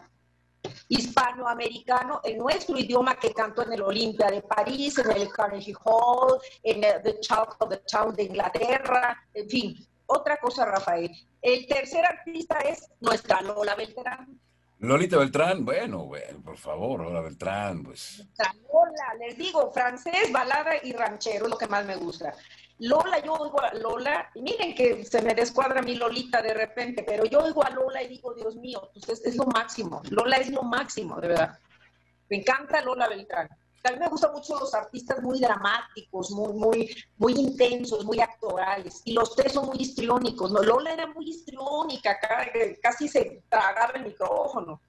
hispanoamericano 0.88 2.22
en 2.24 2.38
nuestro 2.38 2.78
idioma 2.78 3.16
que 3.16 3.34
cantó 3.34 3.64
en 3.64 3.74
el 3.74 3.82
Olimpia 3.82 4.28
de 4.28 4.40
París, 4.40 4.96
en 4.96 5.10
el 5.10 5.28
Carnegie 5.28 5.74
Hall, 5.84 6.40
en 6.62 6.82
el 6.82 7.02
The 7.02 7.20
Talk 7.28 7.56
of 7.58 7.68
the 7.68 7.82
Town 7.86 8.14
de 8.14 8.22
Inglaterra, 8.22 9.22
en 9.34 9.50
fin, 9.50 9.86
otra 10.06 10.36
cosa, 10.38 10.64
Rafael. 10.64 11.10
El 11.42 11.66
tercer 11.66 12.04
artista 12.04 12.58
es 12.60 12.90
nuestra 13.00 13.40
Lola 13.42 13.74
Beltrán. 13.74 14.40
Lolita 14.78 15.16
Beltrán, 15.16 15.64
bueno, 15.64 16.04
bueno, 16.04 16.42
por 16.42 16.58
favor, 16.58 17.00
Lola 17.00 17.22
Beltrán, 17.22 17.82
pues. 17.82 18.26
Lola, 18.38 19.14
les 19.18 19.36
digo, 19.38 19.72
francés, 19.72 20.30
balada 20.30 20.72
y 20.82 20.92
ranchero 20.92 21.46
es 21.46 21.50
lo 21.50 21.56
que 21.56 21.66
más 21.66 21.86
me 21.86 21.96
gusta. 21.96 22.34
Lola, 22.78 23.18
yo 23.24 23.32
oigo 23.32 23.58
a 23.62 23.72
Lola, 23.72 24.30
y 24.34 24.42
miren 24.42 24.74
que 24.74 25.02
se 25.04 25.22
me 25.22 25.34
descuadra 25.34 25.80
mi 25.80 25.94
Lolita 25.94 26.42
de 26.42 26.52
repente, 26.52 27.04
pero 27.04 27.24
yo 27.24 27.40
oigo 27.40 27.64
a 27.64 27.70
Lola 27.70 28.02
y 28.02 28.08
digo, 28.08 28.34
Dios 28.34 28.56
mío, 28.56 28.90
pues 28.92 29.08
es, 29.08 29.24
es 29.24 29.36
lo 29.36 29.46
máximo. 29.46 30.02
Lola 30.10 30.36
es 30.36 30.50
lo 30.50 30.62
máximo, 30.62 31.18
de 31.20 31.28
verdad. 31.28 31.58
Me 32.28 32.36
encanta 32.36 32.82
Lola 32.82 33.08
Beltrán. 33.08 33.48
A 33.84 33.92
mí 33.92 33.98
me 33.98 34.08
gustan 34.08 34.32
mucho 34.32 34.58
los 34.58 34.74
artistas 34.74 35.22
muy 35.22 35.40
dramáticos, 35.40 36.30
muy, 36.32 36.52
muy, 36.54 36.96
muy 37.18 37.34
intensos, 37.34 38.04
muy 38.04 38.20
actorales. 38.20 39.02
Y 39.04 39.12
los 39.12 39.34
tres 39.36 39.52
son 39.52 39.66
muy 39.66 39.76
histriónicos. 39.78 40.50
¿no? 40.50 40.62
Lola 40.62 40.92
era 40.92 41.06
muy 41.06 41.28
histriónica, 41.28 42.18
casi 42.82 43.08
se 43.08 43.42
tragaba 43.48 43.92
el 43.94 44.04
micrófono. 44.04 44.80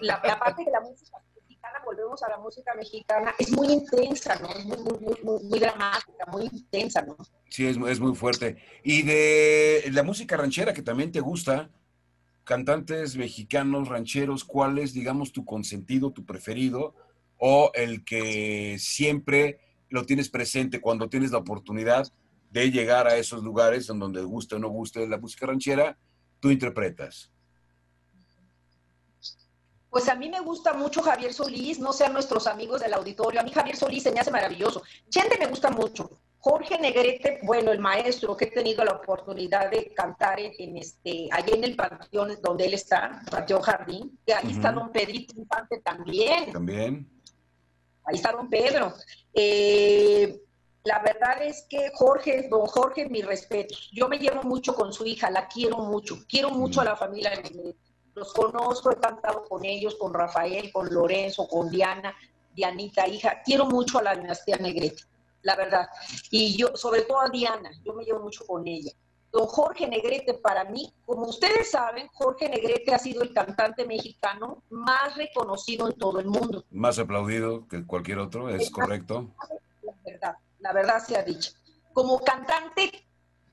La, 0.00 0.20
parte 0.20 0.64
de 0.64 0.72
la 0.72 0.80
música 0.80 1.18
mexicana, 1.36 1.82
volvemos 1.84 2.22
a 2.24 2.30
la 2.30 2.38
música 2.38 2.74
mexicana, 2.74 3.34
es 3.38 3.52
muy 3.52 3.68
intensa, 3.68 4.36
¿no? 4.40 4.48
Es 4.48 4.64
muy, 4.64 4.78
muy, 5.22 5.40
muy, 5.44 5.60
dramática, 5.60 6.26
muy 6.32 6.44
intensa, 6.52 7.02
¿no? 7.02 7.16
Sí, 7.48 7.66
es, 7.66 7.76
es 7.76 8.00
muy 8.00 8.16
fuerte. 8.16 8.56
Y 8.82 9.02
de 9.02 9.84
la 9.92 10.02
música 10.02 10.36
ranchera 10.36 10.74
que 10.74 10.82
también 10.82 11.12
te 11.12 11.20
gusta, 11.20 11.70
cantantes 12.44 13.16
mexicanos, 13.16 13.88
rancheros, 13.88 14.44
¿cuál 14.44 14.78
es, 14.78 14.92
digamos, 14.92 15.32
tu 15.32 15.44
consentido, 15.44 16.12
tu 16.12 16.24
preferido? 16.24 16.94
O 17.46 17.70
el 17.74 18.06
que 18.06 18.78
siempre 18.78 19.60
lo 19.90 20.06
tienes 20.06 20.30
presente 20.30 20.80
cuando 20.80 21.10
tienes 21.10 21.30
la 21.30 21.36
oportunidad 21.36 22.10
de 22.50 22.70
llegar 22.70 23.06
a 23.06 23.18
esos 23.18 23.44
lugares 23.44 23.90
en 23.90 23.98
donde 23.98 24.22
guste 24.22 24.54
o 24.54 24.58
no 24.58 24.70
guste 24.70 25.06
la 25.06 25.18
música 25.18 25.44
ranchera, 25.44 25.98
tú 26.40 26.50
interpretas? 26.50 27.30
Pues 29.90 30.08
a 30.08 30.14
mí 30.14 30.30
me 30.30 30.40
gusta 30.40 30.72
mucho 30.72 31.02
Javier 31.02 31.34
Solís, 31.34 31.78
no 31.80 31.92
sean 31.92 32.14
nuestros 32.14 32.46
amigos 32.46 32.80
del 32.80 32.94
auditorio. 32.94 33.42
A 33.42 33.44
mí 33.44 33.52
Javier 33.52 33.76
Solís 33.76 34.04
se 34.04 34.10
me 34.10 34.20
hace 34.20 34.30
maravilloso. 34.30 34.82
Chente 35.10 35.36
me 35.38 35.46
gusta 35.46 35.70
mucho. 35.70 36.18
Jorge 36.38 36.78
Negrete, 36.78 37.40
bueno, 37.42 37.72
el 37.72 37.78
maestro 37.78 38.34
que 38.38 38.46
he 38.46 38.50
tenido 38.50 38.82
la 38.86 38.92
oportunidad 38.92 39.70
de 39.70 39.92
cantar 39.92 40.40
en, 40.40 40.78
este, 40.78 41.28
allí 41.30 41.52
en 41.52 41.64
el 41.64 41.76
panteón 41.76 42.38
donde 42.42 42.64
él 42.64 42.74
está, 42.74 43.22
Panteón 43.30 43.60
Jardín, 43.60 44.18
que 44.26 44.32
ahí 44.32 44.50
está 44.50 44.72
don 44.72 44.90
Pedrito 44.90 45.38
Infante 45.38 45.80
también. 45.80 46.50
También 46.50 47.14
ahí 48.04 48.16
está 48.16 48.32
don 48.32 48.48
Pedro. 48.48 48.92
Eh, 49.32 50.40
la 50.84 50.98
verdad 51.00 51.42
es 51.42 51.66
que 51.68 51.90
Jorge, 51.94 52.48
don 52.50 52.66
Jorge, 52.66 53.08
mi 53.08 53.22
respeto. 53.22 53.74
Yo 53.92 54.08
me 54.08 54.18
llevo 54.18 54.42
mucho 54.42 54.74
con 54.74 54.92
su 54.92 55.06
hija, 55.06 55.30
la 55.30 55.48
quiero 55.48 55.78
mucho. 55.78 56.18
Quiero 56.28 56.50
mucho 56.50 56.82
a 56.82 56.84
la 56.84 56.96
familia 56.96 57.32
Los 58.14 58.32
conozco, 58.32 58.90
he 58.90 58.96
cantado 58.96 59.44
con 59.44 59.64
ellos, 59.64 59.94
con 59.94 60.12
Rafael, 60.12 60.70
con 60.70 60.92
Lorenzo, 60.92 61.48
con 61.48 61.70
Diana, 61.70 62.14
Dianita, 62.54 63.08
hija. 63.08 63.42
Quiero 63.42 63.64
mucho 63.66 63.98
a 63.98 64.02
la 64.02 64.14
dinastía 64.14 64.56
Negrete, 64.58 65.04
la 65.42 65.56
verdad. 65.56 65.88
Y 66.30 66.54
yo, 66.54 66.76
sobre 66.76 67.02
todo 67.02 67.20
a 67.20 67.30
Diana, 67.30 67.70
yo 67.82 67.94
me 67.94 68.04
llevo 68.04 68.20
mucho 68.20 68.46
con 68.46 68.66
ella. 68.68 68.92
Don 69.34 69.48
Jorge 69.48 69.88
Negrete, 69.88 70.34
para 70.34 70.64
mí, 70.64 70.94
como 71.04 71.26
ustedes 71.26 71.72
saben, 71.72 72.06
Jorge 72.12 72.48
Negrete 72.48 72.94
ha 72.94 73.00
sido 73.00 73.20
el 73.24 73.34
cantante 73.34 73.84
mexicano 73.84 74.62
más 74.70 75.16
reconocido 75.16 75.88
en 75.90 75.98
todo 75.98 76.20
el 76.20 76.26
mundo. 76.26 76.64
Más 76.70 77.00
aplaudido 77.00 77.66
que 77.66 77.84
cualquier 77.84 78.20
otro, 78.20 78.48
¿es 78.48 78.70
correcto? 78.70 79.34
La 79.82 79.92
verdad, 80.04 80.36
la 80.60 80.72
verdad 80.72 81.04
se 81.04 81.16
ha 81.16 81.24
dicho. 81.24 81.50
Como 81.92 82.20
cantante, 82.20 83.08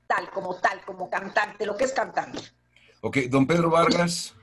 tal, 0.06 0.30
como 0.30 0.54
tal, 0.54 0.84
como 0.84 1.10
cantante, 1.10 1.66
lo 1.66 1.76
que 1.76 1.82
es 1.82 1.92
cantante. 1.92 2.38
Ok, 3.00 3.16
don 3.28 3.44
Pedro 3.48 3.68
Vargas. 3.68 4.36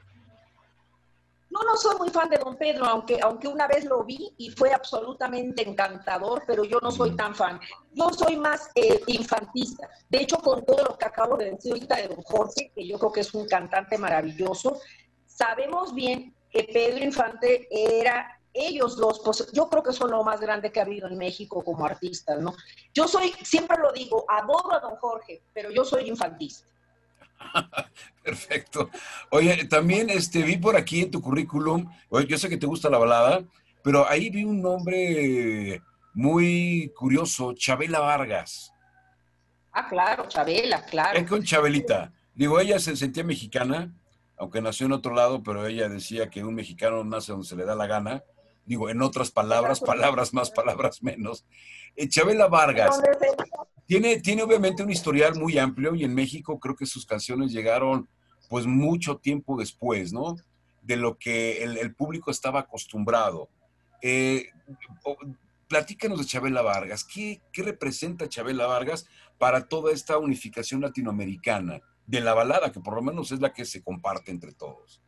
No, 1.59 1.71
no 1.71 1.77
soy 1.77 1.97
muy 1.97 2.09
fan 2.09 2.29
de 2.29 2.37
Don 2.37 2.55
Pedro, 2.55 2.85
aunque, 2.85 3.19
aunque 3.21 3.47
una 3.47 3.67
vez 3.67 3.83
lo 3.85 4.03
vi 4.03 4.33
y 4.37 4.49
fue 4.51 4.71
absolutamente 4.71 5.67
encantador, 5.67 6.43
pero 6.47 6.63
yo 6.63 6.79
no 6.81 6.91
soy 6.91 7.15
tan 7.15 7.35
fan. 7.35 7.59
Yo 7.91 8.09
soy 8.11 8.37
más 8.37 8.69
eh, 8.75 9.01
infantista. 9.07 9.89
De 10.09 10.21
hecho, 10.21 10.37
con 10.37 10.65
todo 10.65 10.83
lo 10.85 10.97
que 10.97 11.05
acabo 11.05 11.35
de 11.35 11.51
decir 11.51 11.73
ahorita 11.73 11.95
de 11.97 12.07
Don 12.07 12.23
Jorge, 12.23 12.71
que 12.73 12.87
yo 12.87 12.97
creo 12.97 13.11
que 13.11 13.21
es 13.21 13.33
un 13.33 13.47
cantante 13.47 13.97
maravilloso, 13.97 14.79
sabemos 15.25 15.93
bien 15.93 16.33
que 16.49 16.63
Pedro 16.63 17.03
Infante 17.03 17.67
era 17.71 18.39
ellos 18.53 18.97
dos, 18.97 19.21
pues 19.23 19.51
yo 19.51 19.69
creo 19.69 19.83
que 19.83 19.93
son 19.93 20.11
lo 20.11 20.23
más 20.23 20.39
grande 20.39 20.71
que 20.71 20.79
ha 20.79 20.83
habido 20.83 21.07
en 21.07 21.17
México 21.17 21.63
como 21.63 21.85
artistas, 21.85 22.39
¿no? 22.39 22.53
Yo 22.93 23.07
soy, 23.07 23.33
siempre 23.43 23.77
lo 23.77 23.91
digo, 23.91 24.25
adoro 24.27 24.73
a 24.73 24.79
don 24.79 24.95
Jorge, 24.95 25.43
pero 25.53 25.71
yo 25.71 25.83
soy 25.83 26.09
infantista. 26.09 26.67
Perfecto. 28.23 28.89
Oye, 29.31 29.65
también 29.65 30.09
este, 30.09 30.43
vi 30.43 30.57
por 30.57 30.75
aquí 30.75 31.01
en 31.01 31.11
tu 31.11 31.21
currículum, 31.21 31.89
yo 32.27 32.37
sé 32.37 32.49
que 32.49 32.57
te 32.57 32.67
gusta 32.67 32.89
la 32.89 32.97
balada, 32.97 33.43
pero 33.83 34.07
ahí 34.07 34.29
vi 34.29 34.43
un 34.43 34.61
nombre 34.61 35.81
muy 36.13 36.91
curioso, 36.95 37.53
Chabela 37.53 37.99
Vargas. 37.99 38.71
Ah, 39.71 39.87
claro, 39.87 40.27
Chabela, 40.27 40.83
claro. 40.85 41.17
Es 41.17 41.27
con 41.27 41.43
Chabelita. 41.43 42.11
Digo, 42.33 42.59
ella 42.59 42.79
se 42.79 42.95
sentía 42.95 43.23
mexicana, 43.23 43.93
aunque 44.37 44.61
nació 44.61 44.85
en 44.85 44.93
otro 44.93 45.13
lado, 45.13 45.43
pero 45.43 45.65
ella 45.65 45.89
decía 45.89 46.29
que 46.29 46.43
un 46.43 46.55
mexicano 46.55 47.03
nace 47.03 47.31
donde 47.31 47.47
se 47.47 47.55
le 47.55 47.65
da 47.65 47.75
la 47.75 47.87
gana. 47.87 48.23
Digo, 48.65 48.89
en 48.89 49.01
otras 49.01 49.31
palabras, 49.31 49.79
palabras 49.79 50.33
más, 50.33 50.51
palabras 50.51 51.01
menos. 51.01 51.45
Eh, 51.95 52.07
Chabela 52.07 52.47
Vargas 52.47 53.01
tiene, 53.89 54.21
tiene 54.21 54.43
obviamente 54.43 54.83
un 54.83 54.91
historial 54.91 55.35
muy 55.35 55.57
amplio 55.57 55.95
y 55.95 56.05
en 56.05 56.13
México 56.13 56.59
creo 56.59 56.75
que 56.75 56.85
sus 56.85 57.05
canciones 57.05 57.51
llegaron 57.51 58.07
pues 58.47 58.65
mucho 58.65 59.17
tiempo 59.17 59.57
después, 59.57 60.13
¿no? 60.13 60.35
De 60.81 60.95
lo 60.95 61.17
que 61.17 61.63
el, 61.63 61.95
público 61.95 62.31
estaba 62.31 62.61
acostumbrado. 62.61 63.49
Eh, 64.01 64.45
platícanos 65.67 66.19
de 66.19 66.25
Chabela 66.25 66.61
Vargas. 66.61 67.03
¿Qué, 67.03 67.41
¿Qué 67.51 67.63
representa 67.63 68.29
Chabela 68.29 68.65
Vargas 68.65 69.07
para 69.37 69.67
toda 69.67 69.91
esta 69.91 70.17
unificación 70.17 70.81
latinoamericana? 70.81 71.81
de 72.09 72.21
la 72.21 72.33
balada, 72.33 72.71
que 72.71 72.79
por 72.79 72.95
lo 72.95 73.03
menos 73.03 73.31
es 73.31 73.39
la 73.39 73.53
que 73.53 73.65
se 73.65 73.83
comparte 73.83 74.31
entre 74.31 74.51
todos. 74.51 74.99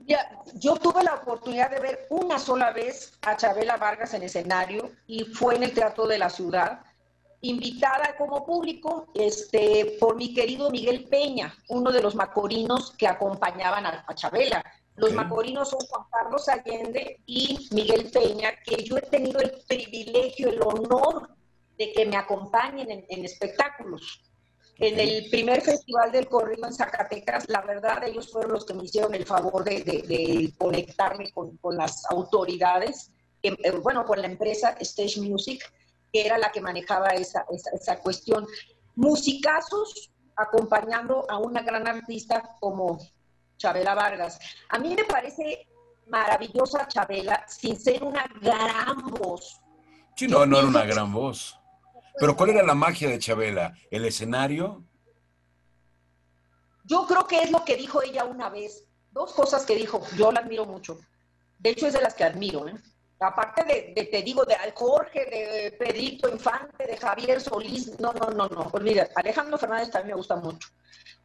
Ya, 0.00 0.18
yo 0.54 0.76
tuve 0.76 1.02
la 1.02 1.14
oportunidad 1.14 1.70
de 1.70 1.80
ver 1.80 2.06
una 2.10 2.38
sola 2.38 2.72
vez 2.72 3.14
a 3.22 3.36
Chabela 3.38 3.78
Vargas 3.78 4.12
en 4.12 4.22
escenario 4.22 4.90
y 5.06 5.24
fue 5.24 5.56
en 5.56 5.62
el 5.62 5.72
Teatro 5.72 6.06
de 6.06 6.18
la 6.18 6.28
Ciudad, 6.28 6.84
invitada 7.42 8.16
como 8.16 8.46
público 8.46 9.08
este, 9.14 9.96
por 10.00 10.16
mi 10.16 10.32
querido 10.32 10.70
Miguel 10.70 11.04
Peña, 11.04 11.54
uno 11.68 11.92
de 11.92 12.00
los 12.00 12.14
macorinos 12.14 12.92
que 12.96 13.06
acompañaban 13.06 13.84
a, 13.84 14.06
Chabela. 14.14 14.64
Los 14.94 15.12
macorinos 15.12 15.70
son 15.70 15.80
Juan 15.80 16.06
Carlos 16.10 16.48
Allende 16.48 17.20
y 17.26 17.68
Miguel 17.72 18.10
Peña, 18.10 18.52
que 18.64 18.84
yo 18.84 18.96
he 18.96 19.02
tenido 19.02 19.40
el 19.40 19.52
privilegio, 19.66 20.50
el 20.50 20.62
honor 20.62 21.30
de 21.78 21.92
que 21.92 22.06
me 22.06 22.16
acompañen 22.16 23.04
en 23.08 23.24
espectáculos. 23.24 24.22
En 24.78 24.98
el 24.98 25.28
primer 25.30 25.60
festival 25.60 26.10
del 26.10 26.28
corrido 26.28 26.66
en 26.66 26.72
Zacatecas, 26.72 27.48
la 27.48 27.60
verdad, 27.60 28.02
ellos 28.04 28.30
fueron 28.30 28.52
los 28.52 28.64
que 28.64 28.74
me 28.74 28.84
hicieron 28.84 29.14
el 29.14 29.26
favor 29.26 29.64
de, 29.64 30.52
conectarme 30.58 31.30
con, 31.32 31.58
las 31.76 32.04
autoridades, 32.10 33.12
eh, 33.42 33.54
bueno, 33.82 34.04
con 34.04 34.20
la 34.20 34.26
empresa 34.26 34.76
Stage 34.80 35.20
Music, 35.20 35.62
que 36.12 36.26
era 36.26 36.38
la 36.38 36.52
que 36.52 36.60
manejaba 36.60 37.08
esa, 37.08 37.46
esa, 37.50 37.98
cuestión. 38.00 38.46
Musicazos 38.94 40.12
acompañando 40.36 41.24
a 41.30 41.38
una 41.38 41.62
gran 41.62 41.88
artista 41.88 42.56
como 42.60 42.98
Chabela 43.56 43.94
Vargas. 43.94 44.38
A 44.68 44.78
mí 44.78 44.94
me 44.94 45.04
parece 45.04 45.66
maravillosa 46.08 46.86
Chabela, 46.86 47.44
sin 47.48 47.78
ser 47.78 48.04
una 48.04 48.26
gran 48.40 49.02
voz. 49.18 49.60
Sí, 50.16 50.28
no, 50.28 50.44
no 50.44 50.58
era 50.58 50.68
una 50.68 50.84
gran 50.84 51.12
voz. 51.12 51.58
Pero 52.18 52.36
¿cuál 52.36 52.50
era 52.50 52.62
la 52.62 52.74
magia 52.74 53.08
de 53.08 53.18
Chabela? 53.18 53.74
¿El 53.90 54.04
escenario? 54.04 54.84
Yo 56.84 57.06
creo 57.06 57.26
que 57.26 57.42
es 57.42 57.50
lo 57.50 57.64
que 57.64 57.76
dijo 57.76 58.02
ella 58.02 58.24
una 58.24 58.50
vez. 58.50 58.84
Dos 59.12 59.32
cosas 59.32 59.64
que 59.64 59.76
dijo, 59.76 60.02
yo 60.16 60.30
la 60.30 60.40
admiro 60.40 60.66
mucho. 60.66 60.98
De 61.58 61.70
hecho, 61.70 61.86
es 61.86 61.94
de 61.94 62.02
las 62.02 62.14
que 62.14 62.24
admiro. 62.24 62.68
¿eh? 62.68 62.74
Aparte 63.22 63.64
de, 63.64 64.04
te 64.04 64.22
digo, 64.22 64.44
de 64.44 64.56
Jorge, 64.74 65.24
de 65.26 65.76
Pedrito 65.78 66.28
Infante, 66.28 66.86
de 66.86 66.96
Javier 66.96 67.40
Solís, 67.40 67.98
no, 68.00 68.12
no, 68.12 68.30
no, 68.30 68.48
no, 68.48 68.68
olvida. 68.72 69.08
Alejandro 69.14 69.58
Fernández 69.58 69.90
también 69.90 70.14
me 70.14 70.16
gusta 70.16 70.36
mucho. 70.36 70.68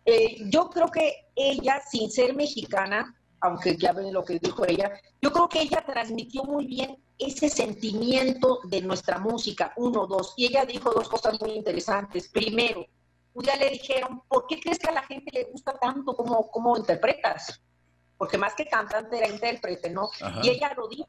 Eh, 0.06 0.38
yo 0.50 0.70
creo 0.70 0.90
que 0.90 1.28
ella, 1.36 1.82
sin 1.90 2.10
ser 2.12 2.36
mexicana, 2.36 3.16
aunque 3.42 3.76
ya 3.76 3.94
ven 3.94 4.14
lo 4.14 4.24
que 4.24 4.40
dijo 4.40 4.66
ella, 4.66 4.92
yo 5.22 5.32
creo 5.32 5.50
que 5.50 5.62
ella 5.62 5.84
transmitió 5.86 6.44
muy 6.44 6.66
bien 6.66 6.98
ese 7.18 7.50
sentimiento 7.50 8.60
de 8.66 8.82
nuestra 8.82 9.18
música, 9.18 9.74
uno, 9.76 10.06
dos. 10.06 10.34
Y 10.38 10.46
ella 10.46 10.66
dijo 10.66 10.92
dos 10.92 11.10
cosas 11.10 11.40
muy 11.42 11.52
interesantes. 11.52 12.30
Primero, 12.30 12.86
un 13.34 13.44
día 13.44 13.56
le 13.56 13.70
dijeron, 13.72 14.22
¿por 14.28 14.48
qué 14.48 14.60
crees 14.60 14.80
que 14.80 14.90
a 14.90 14.94
la 14.94 15.04
gente 15.04 15.32
le 15.34 15.46
gusta 15.46 15.74
tanto 15.74 16.16
como, 16.16 16.50
como 16.50 16.78
interpretas? 16.78 17.62
Porque 18.18 18.38
más 18.38 18.56
que 18.56 18.68
cantante 18.68 19.18
era 19.18 19.28
intérprete, 19.28 19.90
¿no? 19.90 20.10
Y 20.42 20.50
ella 20.50 20.74
lo 20.76 20.88
dijo. 20.88 21.08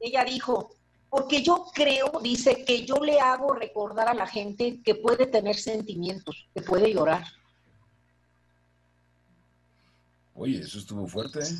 Ella 0.00 0.24
dijo, 0.24 0.70
porque 1.14 1.42
yo 1.42 1.66
creo, 1.72 2.10
dice, 2.22 2.64
que 2.64 2.84
yo 2.84 2.96
le 2.96 3.20
hago 3.20 3.54
recordar 3.54 4.08
a 4.08 4.14
la 4.14 4.26
gente 4.26 4.80
que 4.82 4.96
puede 4.96 5.26
tener 5.26 5.54
sentimientos, 5.54 6.48
que 6.52 6.60
puede 6.60 6.92
llorar. 6.92 7.24
Oye, 10.34 10.58
eso 10.58 10.78
estuvo 10.78 11.06
fuerte. 11.06 11.38
¿eh? 11.38 11.56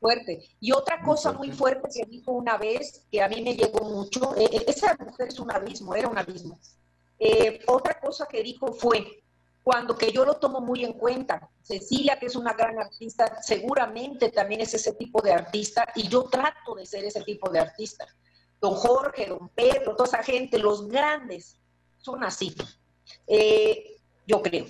Fuerte. 0.00 0.48
Y 0.58 0.72
otra 0.72 1.00
cosa 1.02 1.32
muy 1.32 1.52
fuerte 1.52 1.88
que 1.94 2.04
dijo 2.10 2.32
una 2.32 2.58
vez, 2.58 3.06
que 3.10 3.22
a 3.22 3.28
mí 3.28 3.40
me 3.40 3.54
llegó 3.54 3.88
mucho, 3.88 4.36
eh, 4.36 4.48
eh, 4.50 4.64
esa 4.66 4.96
mujer 4.98 5.28
es 5.28 5.38
un 5.38 5.52
abismo, 5.52 5.94
era 5.94 6.08
un 6.08 6.18
abismo. 6.18 6.58
otra 7.68 8.00
cosa 8.00 8.26
que 8.26 8.42
dijo 8.42 8.72
fue, 8.72 9.21
cuando 9.62 9.96
que 9.96 10.10
yo 10.10 10.24
lo 10.24 10.34
tomo 10.34 10.60
muy 10.60 10.84
en 10.84 10.94
cuenta, 10.94 11.48
Cecilia, 11.60 12.18
que 12.18 12.26
es 12.26 12.36
una 12.36 12.52
gran 12.52 12.78
artista, 12.78 13.40
seguramente 13.42 14.30
también 14.30 14.60
es 14.60 14.74
ese 14.74 14.92
tipo 14.94 15.22
de 15.22 15.32
artista, 15.32 15.86
y 15.94 16.08
yo 16.08 16.24
trato 16.24 16.74
de 16.74 16.86
ser 16.86 17.04
ese 17.04 17.22
tipo 17.22 17.48
de 17.50 17.60
artista. 17.60 18.06
Don 18.60 18.74
Jorge, 18.74 19.26
don 19.26 19.48
Pedro, 19.50 19.94
toda 19.94 20.08
esa 20.08 20.22
gente, 20.22 20.58
los 20.58 20.88
grandes, 20.88 21.56
son 21.98 22.24
así. 22.24 22.54
yo 24.26 24.42
creo 24.42 24.66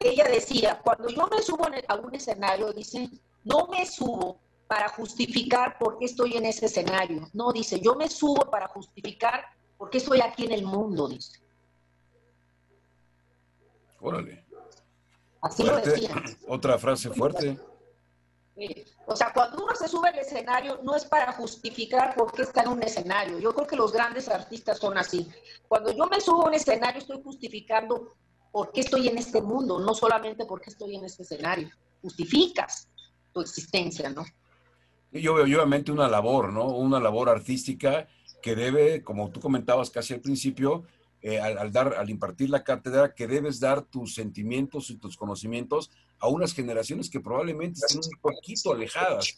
ella 0.00 0.24
decía, 0.24 0.80
cuando 0.82 1.08
yo 1.08 1.26
me 1.26 1.42
subo 1.42 1.66
a 1.88 1.96
un 1.96 2.14
escenario, 2.14 2.72
dice, 2.72 3.08
no 3.44 3.66
me 3.66 3.84
subo 3.84 4.40
para 4.68 4.88
justificar 4.90 5.76
por 5.78 5.98
qué 5.98 6.04
estoy 6.04 6.36
en 6.36 6.44
ese 6.44 6.66
escenario. 6.66 7.28
No, 7.32 7.52
dice, 7.52 7.80
yo 7.80 7.94
me 7.94 8.08
subo 8.08 8.48
para 8.50 8.68
justificar 8.68 9.44
por 9.76 9.90
qué 9.90 9.98
estoy 9.98 10.20
aquí 10.20 10.44
en 10.44 10.52
el 10.52 10.64
mundo, 10.64 11.08
dice. 11.08 11.40
Órale. 14.00 14.44
Así 15.40 15.62
lo 15.62 15.76
decía. 15.76 16.10
Otra 16.48 16.78
frase 16.78 17.10
fuerte. 17.10 17.58
O 19.06 19.14
sea, 19.14 19.32
cuando 19.32 19.62
uno 19.62 19.74
se 19.76 19.86
sube 19.86 20.08
al 20.08 20.18
escenario, 20.18 20.80
no 20.82 20.96
es 20.96 21.04
para 21.04 21.32
justificar 21.32 22.16
por 22.16 22.32
qué 22.32 22.42
está 22.42 22.62
en 22.62 22.68
un 22.68 22.82
escenario. 22.82 23.38
Yo 23.38 23.54
creo 23.54 23.66
que 23.66 23.76
los 23.76 23.92
grandes 23.92 24.28
artistas 24.28 24.78
son 24.78 24.98
así. 24.98 25.28
Cuando 25.68 25.92
yo 25.92 26.06
me 26.06 26.20
subo 26.20 26.42
a 26.42 26.48
un 26.48 26.54
escenario, 26.54 26.98
estoy 26.98 27.22
justificando 27.22 28.16
por 28.50 28.72
qué 28.72 28.80
estoy 28.80 29.06
en 29.06 29.18
este 29.18 29.40
mundo, 29.40 29.78
no 29.78 29.94
solamente 29.94 30.44
por 30.44 30.60
qué 30.60 30.70
estoy 30.70 30.96
en 30.96 31.04
este 31.04 31.22
escenario. 31.22 31.70
Justificas 32.02 32.88
tu 33.32 33.40
existencia, 33.40 34.10
¿no? 34.10 34.24
Yo 35.12 35.34
veo 35.34 35.44
obviamente 35.44 35.92
una 35.92 36.08
labor, 36.08 36.52
¿no? 36.52 36.66
Una 36.66 36.98
labor 36.98 37.28
artística 37.28 38.08
que 38.42 38.56
debe, 38.56 39.02
como 39.02 39.30
tú 39.30 39.40
comentabas 39.40 39.90
casi 39.90 40.14
al 40.14 40.20
principio, 40.20 40.84
eh, 41.20 41.40
al, 41.40 41.72
dar, 41.72 41.94
al 41.94 42.10
impartir 42.10 42.50
la 42.50 42.62
cátedra, 42.62 43.14
que 43.14 43.26
debes 43.26 43.58
dar 43.58 43.82
tus 43.82 44.14
sentimientos 44.14 44.90
y 44.90 44.96
tus 44.96 45.16
conocimientos 45.16 45.90
a 46.20 46.28
unas 46.28 46.54
generaciones 46.54 47.10
que 47.10 47.20
probablemente 47.20 47.80
estén 47.80 48.00
un 48.04 48.20
poquito 48.20 48.72
alejadas 48.72 49.36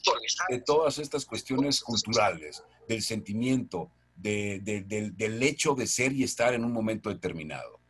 de 0.49 0.61
todas 0.61 0.99
estas 0.99 1.25
cuestiones 1.25 1.81
culturales, 1.81 2.63
del 2.89 3.03
sentimiento, 3.03 3.91
del 4.17 5.43
hecho 5.43 5.75
de 5.75 5.87
ser 5.87 6.13
y 6.13 6.23
estar 6.23 6.55
en 6.55 6.65
un 6.65 6.73
momento 6.73 7.09
determinado. 7.09 7.81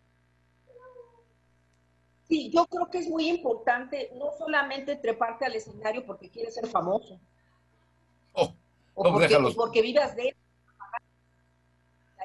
Sí, 2.29 2.49
yo 2.55 2.65
creo 2.67 2.89
que 2.89 2.99
es 2.99 3.09
muy 3.09 3.29
importante 3.29 4.13
no 4.15 4.27
solamente 4.39 4.95
treparte 4.95 5.47
al 5.47 5.57
escenario 5.57 6.07
porque 6.07 6.31
quieres 6.31 6.55
ser 6.55 6.69
famoso. 6.69 7.19
Oh, 8.35 8.55
o 8.95 9.03
porque, 9.57 9.83
vivas 9.83 10.15
de 10.15 10.23
ahí 10.23 10.33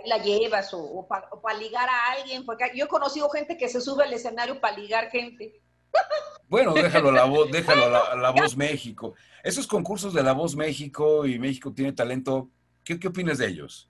la 0.06 0.18
llevas 0.18 0.74
o, 0.74 1.08
para 1.08 1.58
ligar 1.58 1.88
a 1.90 2.12
alguien, 2.12 2.46
porque 2.46 2.72
yo 2.76 2.86
he 2.86 2.88
conocido 2.88 3.30
gente 3.30 3.58
que 3.58 3.70
se 3.70 3.82
sube 3.82 4.04
al 4.04 4.14
escenario 4.14 4.60
para 4.60 4.78
ligar 4.78 5.10
gente. 5.10 5.62
Bueno, 6.48 6.76
déjalo 6.76 7.12
la 7.12 7.26
voz, 7.26 7.50
déjalo 7.52 7.90
la, 7.90 8.14
la 8.14 8.30
voz 8.30 8.56
México. 8.56 9.16
Esos 9.44 9.66
concursos 9.66 10.14
de 10.14 10.22
la 10.22 10.32
voz 10.34 10.56
México 10.56 11.26
y 11.26 11.40
México 11.40 11.74
tiene 11.74 11.92
talento, 11.92 12.52
¿qué, 12.84 13.00
qué 13.00 13.08
opinas 13.08 13.40
de 13.40 13.48
ellos? 13.48 13.90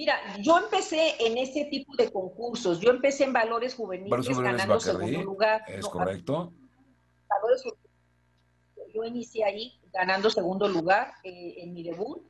Mira, 0.00 0.18
yo 0.38 0.58
empecé 0.58 1.14
en 1.26 1.36
ese 1.36 1.66
tipo 1.66 1.94
de 1.94 2.10
concursos. 2.10 2.80
Yo 2.80 2.90
empecé 2.90 3.24
en 3.24 3.34
valores 3.34 3.74
juveniles 3.74 4.38
ganando 4.38 4.80
segundo 4.80 5.22
lugar. 5.22 5.62
Es 5.68 5.86
correcto. 5.86 6.54
Yo 8.94 9.04
inicié 9.04 9.44
ahí 9.44 9.78
ganando 9.92 10.30
segundo 10.30 10.66
lugar 10.68 11.12
eh, 11.22 11.56
en 11.58 11.74
mi 11.74 11.82
debut. 11.82 12.22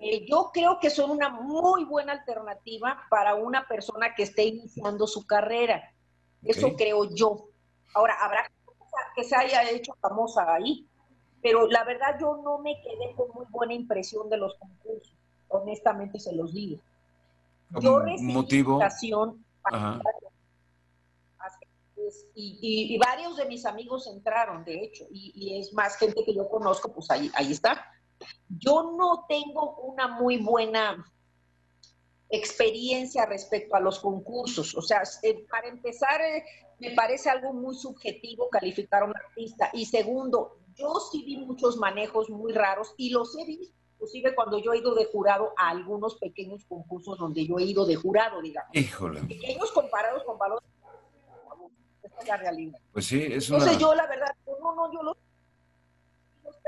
Eh, 0.00 0.26
yo 0.28 0.50
creo 0.52 0.78
que 0.80 0.90
son 0.90 1.10
una 1.10 1.28
muy 1.28 1.84
buena 1.84 2.12
alternativa 2.12 3.02
para 3.10 3.34
una 3.34 3.66
persona 3.66 4.14
que 4.14 4.22
esté 4.22 4.44
iniciando 4.44 5.06
su 5.06 5.26
carrera. 5.26 5.92
Eso 6.44 6.76
creo 6.76 7.12
yo. 7.14 7.48
Ahora, 7.94 8.14
habrá 8.20 8.48
que 9.14 9.24
se 9.24 9.34
haya 9.34 9.68
hecho 9.70 9.92
famosa 10.00 10.54
ahí, 10.54 10.86
pero 11.42 11.66
la 11.66 11.84
verdad 11.84 12.16
yo 12.20 12.40
no 12.44 12.58
me 12.58 12.80
quedé 12.80 13.14
con 13.16 13.28
muy 13.34 13.46
buena 13.50 13.74
impresión 13.74 14.28
de 14.28 14.36
los 14.36 14.54
concursos, 14.54 15.14
honestamente 15.48 16.18
se 16.20 16.34
los 16.34 16.52
digo. 16.52 16.80
Yo 17.80 18.00
recibí 18.00 18.32
motivo? 18.32 18.72
invitación 18.72 19.44
y, 22.34 22.94
y, 22.94 22.98
varios 22.98 23.36
de 23.36 23.46
mis 23.46 23.66
amigos 23.66 24.06
entraron, 24.06 24.64
de 24.64 24.84
hecho, 24.84 25.04
y, 25.10 25.32
y, 25.34 25.60
es 25.60 25.72
más 25.74 25.98
gente 25.98 26.24
que 26.24 26.34
yo 26.34 26.48
conozco, 26.48 26.92
pues 26.92 27.10
ahí, 27.10 27.30
ahí 27.34 27.52
está. 27.52 27.84
Yo 28.48 28.94
no 28.96 29.24
tengo 29.28 29.76
una 29.80 30.08
muy 30.08 30.38
buena 30.38 31.04
experiencia 32.30 33.26
respecto 33.26 33.76
a 33.76 33.80
los 33.80 33.98
concursos. 34.00 34.76
O 34.76 34.82
sea, 34.82 35.02
eh, 35.22 35.46
para 35.50 35.68
empezar, 35.68 36.20
eh, 36.20 36.44
me 36.78 36.90
parece 36.92 37.30
algo 37.30 37.52
muy 37.52 37.74
subjetivo 37.74 38.48
calificar 38.50 39.02
a 39.02 39.06
un 39.06 39.16
artista. 39.16 39.70
Y 39.72 39.86
segundo, 39.86 40.58
yo 40.74 40.94
sí 41.10 41.24
vi 41.24 41.36
muchos 41.38 41.76
manejos 41.76 42.30
muy 42.30 42.52
raros 42.52 42.94
y 42.96 43.10
los 43.10 43.36
he 43.36 43.44
visto, 43.44 43.74
inclusive 43.94 44.34
cuando 44.34 44.58
yo 44.58 44.72
he 44.72 44.78
ido 44.78 44.94
de 44.94 45.06
jurado 45.06 45.52
a 45.56 45.70
algunos 45.70 46.16
pequeños 46.16 46.64
concursos 46.66 47.18
donde 47.18 47.46
yo 47.46 47.58
he 47.58 47.64
ido 47.64 47.84
de 47.84 47.96
jurado, 47.96 48.40
digamos. 48.40 48.74
Híjole. 48.74 49.22
Pequeños 49.22 49.72
comparados 49.72 50.22
con 50.24 50.38
valores. 50.38 50.68
Esa 52.02 52.20
es 52.20 52.28
la 52.28 52.36
realidad. 52.36 52.78
Pues 52.92 53.06
sí, 53.06 53.22
es 53.22 53.48
una... 53.48 53.58
Entonces 53.58 53.78
yo 53.80 53.94
la 53.94 54.06
verdad, 54.06 54.34
no, 54.46 54.74
no, 54.74 54.92
yo 54.92 55.02
lo... 55.02 55.16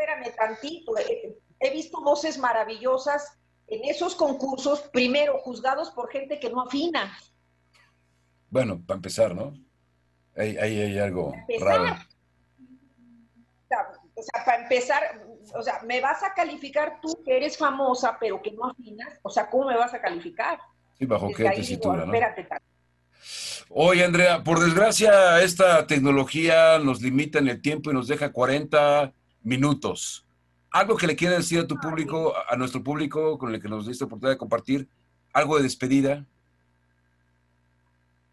Espérame 0.01 0.35
tantito. 0.35 0.97
Eh, 0.99 1.37
he 1.59 1.71
visto 1.71 2.01
voces 2.01 2.39
maravillosas 2.39 3.39
en 3.67 3.85
esos 3.85 4.15
concursos, 4.15 4.81
primero 4.93 5.39
juzgados 5.41 5.91
por 5.91 6.11
gente 6.11 6.41
que 6.41 6.49
no 6.49 6.63
afina. 6.63 7.17
Bueno, 8.49 8.83
para 8.85 8.97
empezar, 8.97 9.35
¿no? 9.35 9.53
Ahí 10.37 10.57
hay, 10.57 10.99
algo 10.99 11.35
raro. 11.61 11.97
O 14.15 14.23
sea, 14.23 14.45
para 14.45 14.63
empezar, 14.63 15.23
o 15.55 15.63
sea, 15.63 15.81
me 15.85 16.01
vas 16.01 16.23
a 16.23 16.33
calificar 16.33 16.99
tú 17.01 17.23
que 17.25 17.37
eres 17.37 17.59
famosa, 17.59 18.17
pero 18.19 18.41
que 18.41 18.53
no 18.53 18.65
afinas. 18.65 19.19
O 19.23 19.31
sea, 19.31 19.49
¿cómo 19.51 19.67
me 19.67 19.77
vas 19.77 19.93
a 19.93 20.01
calificar? 20.01 20.59
Sí, 20.99 21.05
bajo 21.05 21.31
qué 21.37 21.45
tesitura, 21.51 22.05
¿no? 22.07 22.15
Espérate, 22.15 22.49
Oye, 23.69 24.05
Andrea, 24.05 24.43
por 24.43 24.59
desgracia, 24.59 25.41
esta 25.43 25.87
tecnología 25.87 26.79
nos 26.81 27.01
limita 27.03 27.39
en 27.39 27.49
el 27.49 27.63
tiempo 27.63 27.91
y 27.91 27.95
nos 27.95 28.09
deja 28.09 28.33
40 28.33 29.15
minutos. 29.43 30.25
¿Algo 30.73 30.97
que 30.97 31.07
le 31.07 31.17
quieras 31.17 31.39
decir 31.39 31.61
a 31.61 31.67
tu 31.67 31.77
público, 31.77 32.33
a 32.49 32.57
nuestro 32.57 32.83
público 32.83 33.39
con 33.39 33.55
el 33.55 33.61
que 33.61 33.69
nos 33.69 33.87
diste 33.87 34.05
oportunidad 34.05 34.35
de 34.35 34.39
compartir? 34.39 34.89
¿Algo 35.33 35.57
de 35.57 35.65
despedida? 35.65 36.25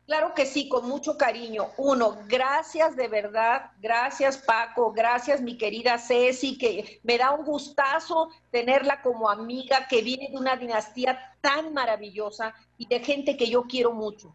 Claro 0.08 0.34
que 0.34 0.46
sí, 0.46 0.70
con 0.70 0.88
mucho 0.88 1.18
cariño. 1.18 1.68
Uno, 1.78 2.18
gracias 2.30 2.96
de 2.96 3.10
verdad, 3.10 3.72
gracias 3.82 4.38
Paco, 4.38 4.94
gracias 4.94 5.42
mi 5.42 5.58
querida 5.58 5.98
Ceci, 5.98 6.58
que 6.58 7.02
me 7.04 7.18
da 7.18 7.32
un 7.32 7.44
gustazo 7.44 8.30
tenerla 8.50 9.02
como 9.02 9.30
amiga 9.30 9.86
que 9.90 10.02
viene 10.02 10.30
de 10.32 10.38
una 10.38 10.56
dinastía 10.56 11.36
tan 11.42 11.74
maravillosa 11.74 12.54
y 12.78 12.88
de 12.88 13.02
gente 13.02 13.36
que 13.36 13.50
yo 13.50 13.64
quiero 13.64 13.92
mucho. 13.92 14.34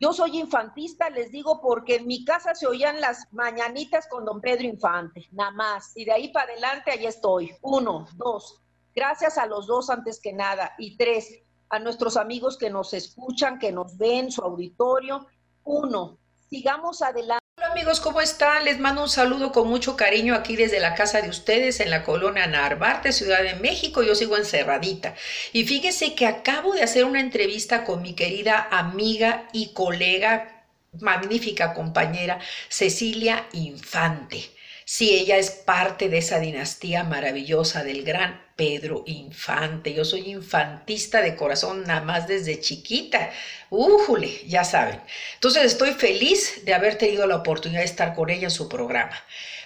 Yo 0.00 0.14
soy 0.14 0.38
infantista, 0.38 1.10
les 1.10 1.30
digo, 1.30 1.60
porque 1.60 1.96
en 1.96 2.06
mi 2.06 2.24
casa 2.24 2.54
se 2.54 2.66
oían 2.66 3.02
las 3.02 3.30
mañanitas 3.32 4.08
con 4.08 4.24
don 4.24 4.40
Pedro 4.40 4.64
Infante, 4.64 5.28
nada 5.30 5.50
más. 5.50 5.94
Y 5.94 6.06
de 6.06 6.12
ahí 6.12 6.28
para 6.32 6.50
adelante, 6.50 6.90
ahí 6.90 7.04
estoy. 7.04 7.52
Uno, 7.60 8.06
dos. 8.14 8.62
Gracias 8.94 9.36
a 9.36 9.44
los 9.44 9.66
dos 9.66 9.90
antes 9.90 10.18
que 10.18 10.32
nada. 10.32 10.72
Y 10.78 10.96
tres, 10.96 11.42
a 11.68 11.78
nuestros 11.78 12.16
amigos 12.16 12.56
que 12.56 12.70
nos 12.70 12.94
escuchan, 12.94 13.58
que 13.58 13.72
nos 13.72 13.98
ven, 13.98 14.32
su 14.32 14.40
auditorio. 14.40 15.26
Uno, 15.64 16.18
sigamos 16.48 17.02
adelante 17.02 17.39
Hola 17.56 17.72
amigos, 17.72 18.00
¿cómo 18.00 18.20
están? 18.20 18.64
Les 18.64 18.78
mando 18.78 19.02
un 19.02 19.08
saludo 19.08 19.52
con 19.52 19.68
mucho 19.68 19.96
cariño 19.96 20.34
aquí 20.34 20.56
desde 20.56 20.80
la 20.80 20.94
casa 20.94 21.20
de 21.20 21.28
ustedes 21.28 21.80
en 21.80 21.90
la 21.90 22.02
colonia 22.02 22.46
Narvarte, 22.46 23.12
Ciudad 23.12 23.42
de 23.42 23.54
México. 23.54 24.02
Yo 24.02 24.14
sigo 24.14 24.36
encerradita. 24.36 25.14
Y 25.52 25.64
fíjense 25.64 26.14
que 26.14 26.26
acabo 26.26 26.74
de 26.74 26.82
hacer 26.82 27.04
una 27.04 27.20
entrevista 27.20 27.84
con 27.84 28.02
mi 28.02 28.14
querida 28.14 28.68
amiga 28.70 29.48
y 29.52 29.72
colega, 29.74 30.64
magnífica 31.00 31.74
compañera, 31.74 32.40
Cecilia 32.68 33.46
Infante. 33.52 34.50
Sí, 34.84 35.10
ella 35.10 35.36
es 35.36 35.50
parte 35.50 36.08
de 36.08 36.18
esa 36.18 36.40
dinastía 36.40 37.04
maravillosa 37.04 37.84
del 37.84 38.02
gran 38.02 38.42
Pedro 38.60 39.04
Infante. 39.06 39.94
Yo 39.94 40.04
soy 40.04 40.30
infantista 40.32 41.22
de 41.22 41.34
corazón, 41.34 41.84
nada 41.84 42.02
más 42.02 42.28
desde 42.28 42.60
chiquita. 42.60 43.30
¡Újule! 43.70 44.42
Ya 44.46 44.64
saben. 44.64 45.00
Entonces 45.32 45.64
estoy 45.64 45.92
feliz 45.92 46.62
de 46.66 46.74
haber 46.74 46.98
tenido 46.98 47.26
la 47.26 47.36
oportunidad 47.36 47.80
de 47.80 47.86
estar 47.86 48.14
con 48.14 48.28
ella 48.28 48.48
en 48.48 48.50
su 48.50 48.68
programa. 48.68 49.16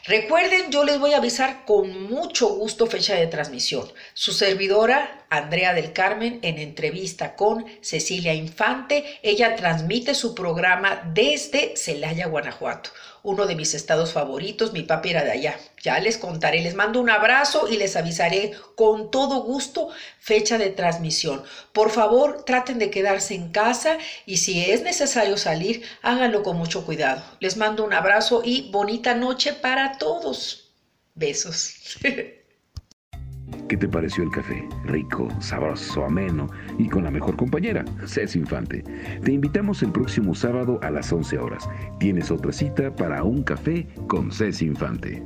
Recuerden, 0.06 0.70
yo 0.70 0.84
les 0.84 1.00
voy 1.00 1.12
a 1.12 1.16
avisar 1.16 1.64
con 1.64 2.04
mucho 2.04 2.46
gusto 2.50 2.86
fecha 2.86 3.16
de 3.16 3.26
transmisión. 3.26 3.92
Su 4.12 4.32
servidora, 4.32 5.26
Andrea 5.28 5.74
del 5.74 5.92
Carmen, 5.92 6.38
en 6.42 6.58
entrevista 6.58 7.34
con 7.34 7.66
Cecilia 7.80 8.32
Infante. 8.32 9.18
Ella 9.24 9.56
transmite 9.56 10.14
su 10.14 10.36
programa 10.36 11.02
desde 11.12 11.76
Celaya, 11.76 12.28
Guanajuato 12.28 12.90
uno 13.24 13.46
de 13.46 13.56
mis 13.56 13.74
estados 13.74 14.12
favoritos, 14.12 14.72
mi 14.72 14.82
papi 14.82 15.10
era 15.10 15.24
de 15.24 15.32
allá. 15.32 15.58
Ya 15.82 15.98
les 15.98 16.18
contaré, 16.18 16.60
les 16.60 16.74
mando 16.74 17.00
un 17.00 17.10
abrazo 17.10 17.66
y 17.68 17.76
les 17.78 17.96
avisaré 17.96 18.52
con 18.76 19.10
todo 19.10 19.42
gusto 19.42 19.88
fecha 20.20 20.58
de 20.58 20.70
transmisión. 20.70 21.42
Por 21.72 21.90
favor, 21.90 22.44
traten 22.44 22.78
de 22.78 22.90
quedarse 22.90 23.34
en 23.34 23.50
casa 23.50 23.98
y 24.26 24.36
si 24.36 24.70
es 24.70 24.82
necesario 24.82 25.38
salir, 25.38 25.82
háganlo 26.02 26.42
con 26.42 26.58
mucho 26.58 26.84
cuidado. 26.84 27.24
Les 27.40 27.56
mando 27.56 27.82
un 27.82 27.94
abrazo 27.94 28.42
y 28.44 28.70
bonita 28.70 29.14
noche 29.14 29.54
para 29.54 29.98
todos. 29.98 30.70
Besos. 31.14 31.98
¿Qué 33.68 33.76
te 33.76 33.88
pareció 33.88 34.24
el 34.24 34.30
café? 34.30 34.68
Rico, 34.84 35.28
sabroso, 35.40 36.04
ameno 36.04 36.48
y 36.78 36.88
con 36.88 37.04
la 37.04 37.10
mejor 37.10 37.36
compañera, 37.36 37.84
Cés 38.06 38.36
Infante. 38.36 38.84
Te 39.22 39.32
invitamos 39.32 39.82
el 39.82 39.92
próximo 39.92 40.34
sábado 40.34 40.78
a 40.82 40.90
las 40.90 41.12
11 41.12 41.38
horas. 41.38 41.68
Tienes 41.98 42.30
otra 42.30 42.52
cita 42.52 42.94
para 42.94 43.22
un 43.24 43.42
café 43.42 43.86
con 44.08 44.30
Cés 44.30 44.62
Infante. 44.62 45.22